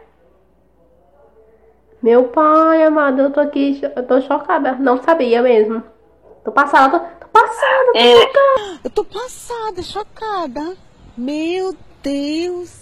[2.01, 4.73] Meu pai amado, eu tô aqui, eu tô chocada.
[4.73, 5.83] Não sabia mesmo.
[6.43, 7.91] Tô passada, tô, tô passada.
[7.95, 8.29] E,
[8.83, 10.75] Eu tô passada, chocada.
[11.15, 12.80] Meu Deus.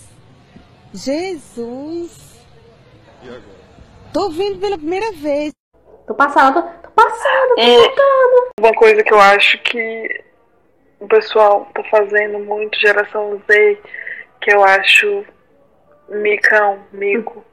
[0.94, 2.40] Jesus.
[4.14, 5.54] Tô vendo pela primeira vez.
[6.08, 8.50] Tô passada, tô, passada, tô e chocada.
[8.60, 10.24] uma coisa que eu acho que
[11.00, 13.78] o pessoal tá fazendo muito, geração Z,
[14.42, 15.26] que eu acho
[16.10, 17.46] micão, mico.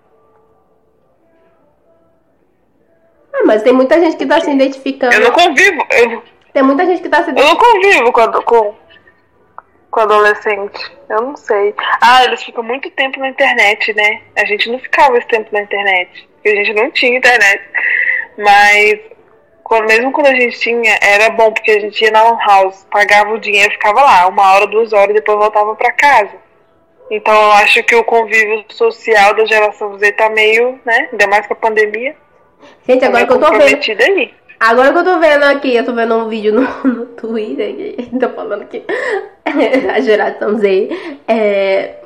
[3.32, 5.12] Ah, mas tem muita gente que tá se identificando.
[5.12, 6.22] Eu não convivo, eu,
[6.54, 8.74] Tem muita gente que tá se eu não convivo com, com,
[9.96, 10.92] com adolescente.
[11.08, 11.74] Eu não sei.
[12.02, 14.20] Ah, eles ficam muito tempo na internet, né?
[14.36, 16.28] A gente não ficava esse tempo na internet.
[16.34, 17.62] Porque a gente não tinha internet.
[18.36, 19.00] Mas
[19.64, 22.86] quando, mesmo quando a gente tinha, era bom, porque a gente ia na lan house,
[22.90, 26.34] pagava o dinheiro, ficava lá, uma hora, duas horas, e depois voltava pra casa.
[27.10, 31.08] Então eu acho que o convívio social da geração Z tá meio, né?
[31.10, 32.14] Ainda mais com a pandemia.
[32.86, 34.02] Gente, agora que eu tô vendo.
[34.02, 34.34] aí.
[34.58, 38.18] Agora que eu tô vendo aqui, eu tô vendo um vídeo no, no Twitter que
[38.18, 38.82] tô falando que
[39.92, 40.88] a geração Z
[41.28, 41.96] é,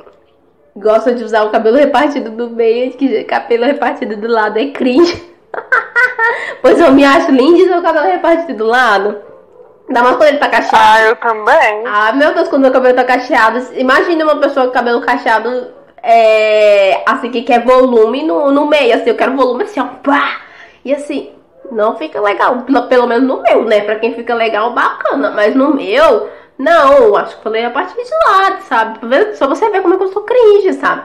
[0.76, 5.30] gosta de usar o cabelo repartido do meio, que cabelo repartido do lado é cringe.
[6.62, 9.30] pois eu me acho lindo de o cabelo repartido do lado.
[9.88, 10.76] Ainda mais quando ele tá cacheado.
[10.76, 11.84] Ah, eu também.
[11.86, 13.60] Ah, meu Deus, quando meu cabelo tá cacheado.
[13.74, 19.10] Imagina uma pessoa com cabelo cacheado, é, assim, que quer volume no, no meio, assim,
[19.10, 20.42] eu quero volume assim, ó, pá!
[20.84, 21.30] E assim,
[21.70, 22.58] não fica legal,
[22.88, 23.80] pelo, menos no meu, né?
[23.80, 28.10] Pra quem fica legal, bacana, mas no meu, não, acho que falei a partir de
[28.26, 29.34] lá, sabe?
[29.36, 31.02] Só você ver como é que eu sou cringe, sabe?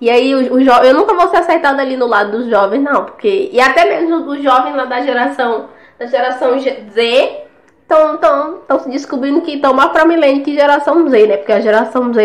[0.00, 2.82] E aí, o, o jo- eu nunca vou ser aceitada ali no lado dos jovens,
[2.82, 3.48] não, porque.
[3.52, 7.42] E até mesmo os jovens lá da geração, da geração Z
[7.82, 11.36] estão tão, tão se descobrindo que estão mais pra milênio que geração Z, né?
[11.38, 12.22] Porque a geração Z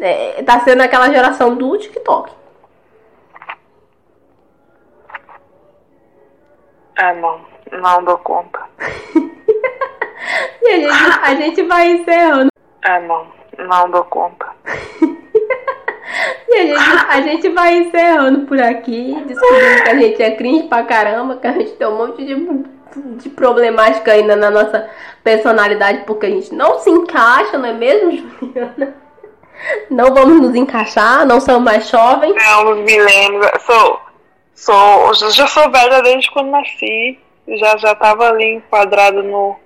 [0.00, 2.30] é, tá sendo aquela geração do TikTok.
[6.96, 7.40] Ah, não.
[7.72, 8.60] Não dou conta.
[10.62, 12.48] E a gente, a gente vai encerrando.
[12.82, 13.26] Ah, não.
[13.58, 14.46] Não dou conta.
[16.48, 20.68] E a gente, a gente vai encerrando por aqui, descobrindo que a gente é cringe
[20.68, 22.36] pra caramba, que a gente tem um monte de,
[23.16, 24.88] de problemática ainda na nossa
[25.24, 28.94] personalidade, porque a gente não se encaixa, não é mesmo, Juliana?
[29.90, 32.34] Não vamos nos encaixar, não somos mais jovens.
[32.36, 33.46] Não, milênios.
[33.66, 34.00] Sou,
[34.54, 37.18] sou, já sou velha desde quando nasci.
[37.46, 39.56] Já, já tava ali enquadrado no.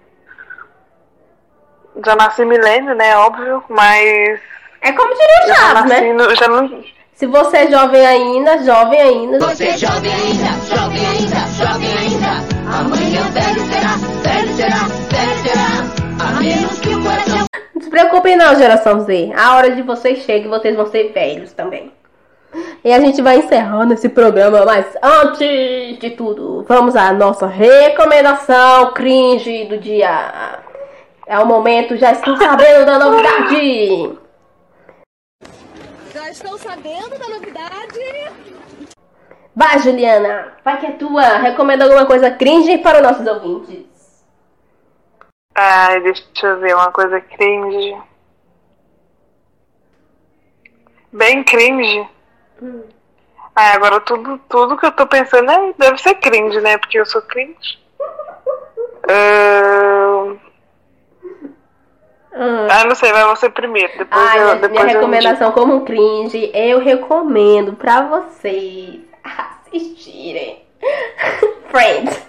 [2.05, 3.17] Já nasci milênio, né?
[3.17, 4.41] Óbvio, mas.
[4.81, 6.13] É como diria o Chaves, né?
[6.13, 6.85] no, já não.
[7.15, 9.39] Se você é jovem ainda, jovem ainda.
[9.41, 12.59] Você é jovem ainda, jovem ainda, jovem ainda.
[12.79, 15.99] Amanhã velho será, velho será, velho será.
[16.25, 19.33] A menos que o coração Não se preocupem não, geração Z.
[19.37, 21.93] A hora de vocês chega e vocês vão ser velhos também.
[22.85, 28.93] E a gente vai encerrando esse programa, mas antes de tudo, vamos à nossa recomendação
[28.93, 30.61] cringe do dia.
[31.27, 34.19] É o momento, já estão sabendo da novidade.
[36.15, 38.33] Já estou sabendo da novidade.
[39.55, 41.37] Vai, Juliana, vai que é tua.
[41.39, 44.25] Recomenda alguma coisa cringe para os nossos ouvintes.
[45.55, 47.95] Ai, deixa eu ver uma coisa cringe.
[51.13, 52.09] Bem cringe.
[53.55, 56.79] Ai, agora tudo, tudo que eu tô pensando é, deve ser cringe, né?
[56.79, 57.79] Porque eu sou cringe.
[59.11, 60.39] Ahn,
[62.71, 63.99] Ah, não sei, vai você primeiro.
[63.99, 70.63] Depois Ai, eu, minha, depois minha eu recomendação como cringe, eu recomendo pra vocês assistirem
[71.71, 72.29] Friends.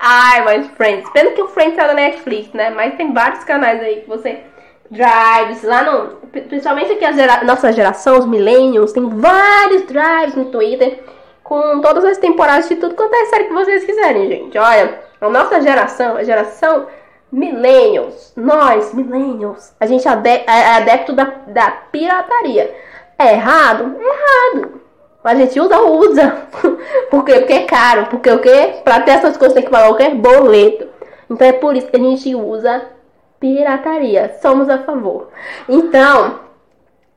[0.00, 1.08] Ai, mas Friends.
[1.10, 2.70] Pena que o Friends é da Netflix, né?
[2.70, 4.42] Mas tem vários canais aí que você.
[4.90, 6.16] Drives, lá no.
[6.48, 11.02] Principalmente aqui a gera, nossa geração, os millennials, tem vários drives no Twitter
[11.42, 14.58] com todas as temporadas de tudo quanto é série que vocês quiserem, gente.
[14.58, 16.86] Olha, a nossa geração, a geração
[17.30, 22.74] millennials, nós, millennials, a gente é ade- é adepto da, da pirataria.
[23.18, 23.96] É errado?
[23.98, 24.80] É errado.
[25.22, 26.36] A gente usa, usa.
[27.10, 27.34] Por quê?
[27.40, 28.06] Porque é caro.
[28.06, 28.74] Porque o quê?
[28.84, 30.10] Pra ter essas coisas tem que pagar o quê?
[30.10, 30.88] Boleto.
[31.30, 32.82] Então é por isso que a gente usa
[33.44, 34.38] pirataria.
[34.40, 35.28] Somos a favor.
[35.68, 36.40] Então,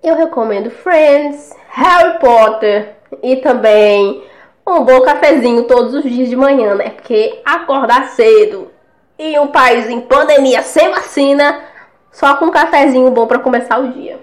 [0.04, 4.28] eu recomendo Friends, Harry Potter e também
[4.68, 6.90] um bom cafezinho todos os dias de manhã, né?
[6.90, 8.70] Porque acordar cedo
[9.18, 11.64] em um país em pandemia sem vacina,
[12.12, 14.20] só com um cafezinho bom pra começar o dia.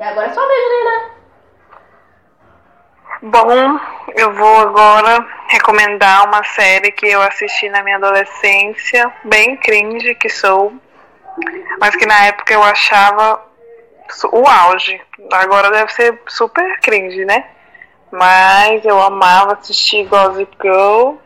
[0.00, 1.18] E agora é só vez, Juliana.
[3.22, 3.80] Bom,
[4.16, 10.28] eu vou agora recomendar uma série que eu assisti na minha adolescência, bem cringe que
[10.28, 10.72] sou,
[11.80, 13.42] mas que na época eu achava
[14.32, 15.00] o auge.
[15.32, 17.44] Agora deve ser super cringe, né?
[18.10, 21.16] Mas eu amava assistir Gossip Girl,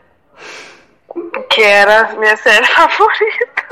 [1.49, 3.63] que era a minha série favorita.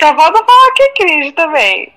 [0.00, 1.94] Só falta falar que é cringe também.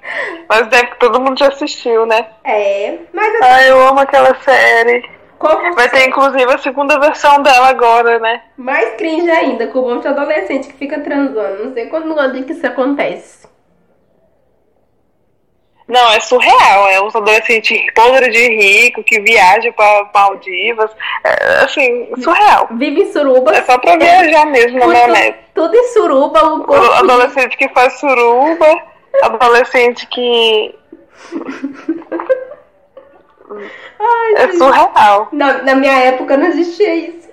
[0.47, 2.27] Mas deve que todo mundo já assistiu, né?
[2.43, 5.16] É, mas eu Ai, eu amo aquela série.
[5.37, 8.41] Como Vai ter inclusive a segunda versão dela agora, né?
[8.57, 11.65] mais cringe ainda, com um monte de adolescente que fica transando.
[11.65, 13.47] Não sei quando quando que isso acontece.
[15.87, 16.89] Não, é surreal.
[16.89, 20.91] É uns adolescentes podres de rico que viajam pra Maldivas.
[21.23, 22.67] É, assim, surreal.
[22.71, 23.55] Vive em suruba.
[23.55, 25.35] É só pra viajar mesmo na maionese.
[25.55, 28.65] tudo em suruba, o O corpo de- Adolescente que faz suruba,
[29.23, 30.75] adolescente que.
[33.49, 34.57] Ai, É gente.
[34.57, 35.29] surreal.
[35.31, 37.27] Na, na minha época não existia isso.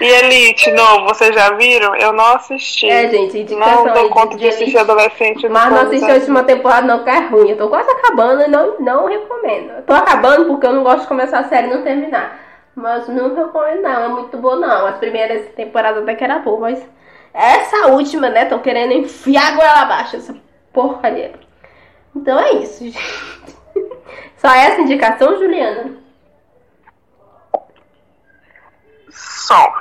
[0.00, 1.94] E Elite, novo, vocês já viram?
[1.94, 2.88] Eu não assisti.
[2.88, 5.46] É, gente, indicação Não dou de- conta de de assistir adolescente.
[5.46, 7.50] Mas não assisti a última temporada não, que é ruim.
[7.50, 9.72] Eu tô quase acabando e não, não recomendo.
[9.72, 12.40] Eu tô acabando porque eu não gosto de começar a série e não terminar.
[12.74, 14.86] Mas não recomendo não, é muito boa não.
[14.86, 16.82] As primeiras temporadas até que era boa, mas
[17.34, 20.34] essa última, né, tô querendo enfiar a goela abaixo, essa
[20.72, 21.32] porcaria.
[22.16, 23.59] Então é isso, gente.
[24.36, 25.98] Só essa indicação, Juliana?
[29.10, 29.72] Só.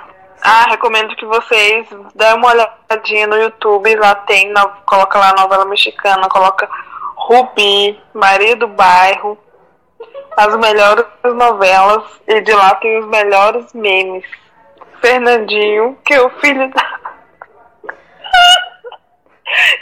[0.42, 3.96] Ah, recomendo que vocês dêem uma olhadinha no YouTube.
[3.96, 6.68] Lá tem, no- coloca lá novela mexicana, coloca
[7.16, 9.38] Rubi, Maria do Bairro,
[10.38, 12.04] as melhores novelas.
[12.28, 14.26] E de lá tem os melhores memes.
[15.02, 16.99] Fernandinho, que é o filho da.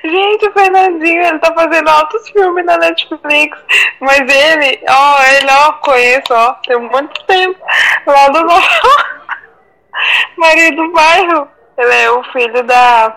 [0.04, 3.58] Gente, o Fernandinho, ele tá fazendo altos filmes na Netflix.
[4.00, 7.60] Mas ele, ó, ele, ó, conheço, ó, tem muito tempo.
[8.06, 8.68] Lá do novo.
[10.38, 11.48] Maria do Bairro.
[11.78, 13.16] Ele é o filho da.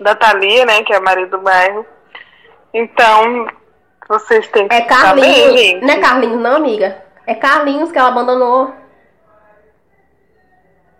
[0.00, 0.82] Da Thalia, né?
[0.82, 1.86] Que é a Maria do Bairro.
[2.74, 3.46] Então,
[4.08, 5.60] vocês têm que É saber, Carlinhos.
[5.60, 5.84] gente.
[5.84, 7.02] Não é Carlinhos, não, amiga.
[7.26, 8.74] É Carlinhos que ela abandonou.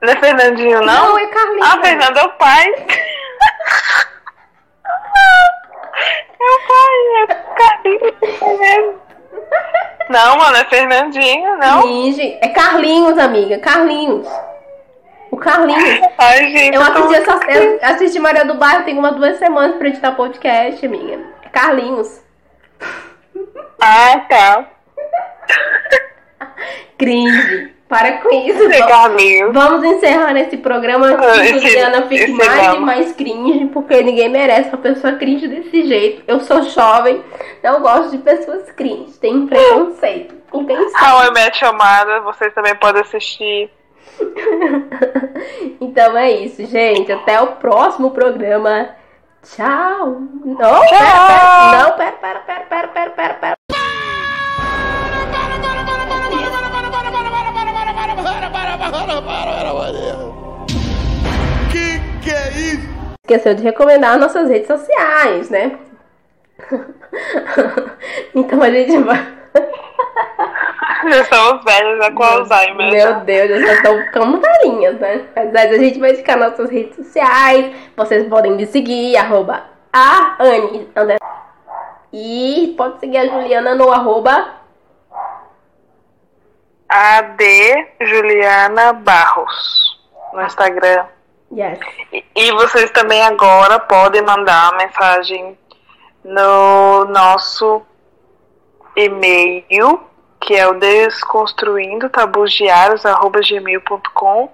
[0.01, 1.09] Não é Fernandinho, não?
[1.11, 1.68] Não, é Carlinhos.
[1.70, 2.68] Ah, Fernando é o pai.
[6.41, 9.01] é o pai, é Carlinhos é mesmo.
[10.13, 11.83] Não, mano, é Fernandinho, não.
[11.83, 12.39] Finge.
[12.43, 13.59] É Carlinhos, amiga.
[13.59, 14.29] Carlinhos.
[15.31, 16.07] O Carlinhos.
[16.19, 19.89] Ai, gente, Eu assisti, essa, eu assisti Maria do Bairro tem umas duas semanas pra
[19.89, 21.19] editar podcast, amiga.
[21.43, 22.21] É Carlinhos.
[23.81, 24.67] Ah, tá.
[26.99, 27.72] Cringe.
[27.93, 28.62] Para com isso.
[28.62, 32.76] É Vamos, vamos encerrar esse programa Ah, que Juliana fique esse mais não.
[32.76, 36.22] e mais cringe, porque ninguém merece uma pessoa cringe desse jeito.
[36.26, 37.22] Eu sou jovem,
[37.62, 39.12] não gosto de pessoas cringe.
[39.20, 40.34] Tenho preconceito.
[40.51, 41.05] Com quem sabe.
[41.05, 43.70] How I Met Your Mother, vocês também podem assistir.
[45.80, 47.12] Então é isso, gente.
[47.12, 48.88] Até o próximo programa.
[49.43, 50.22] Tchau.
[50.45, 51.82] Não, pera, pera.
[51.82, 53.57] Não, pera, pera, pera, pera, pera, pera, pera.
[61.70, 62.88] Que que é isso?
[63.24, 65.78] Esqueceu de recomendar nossas redes sociais, né?
[68.34, 69.32] então a gente vai.
[71.09, 72.11] Já somos velhos, né?
[72.11, 72.90] Com Alzheimer.
[72.93, 75.22] Meu Deus, já estão ficando velhinhas, né?
[75.34, 77.74] Mas a gente vai ficar nossas redes sociais.
[77.97, 80.86] Vocês podem me seguir, arroba a Anne.
[82.12, 84.62] E pode seguir a Juliana no arroba
[86.93, 89.99] AD Juliana Barros
[90.32, 91.07] no Instagram.
[91.51, 91.78] yes.
[92.12, 95.59] E- E vocês também agora podem mandar uma mensagem
[96.24, 97.82] no nosso
[98.97, 100.01] e-mail,
[100.40, 102.11] que é o desconstruindo
[103.49, 104.51] gmail.com.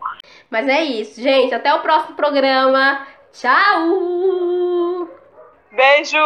[0.51, 1.55] Mas é isso, gente.
[1.55, 3.07] Até o próximo programa.
[3.33, 5.09] Tchau!
[5.73, 6.17] Beijo!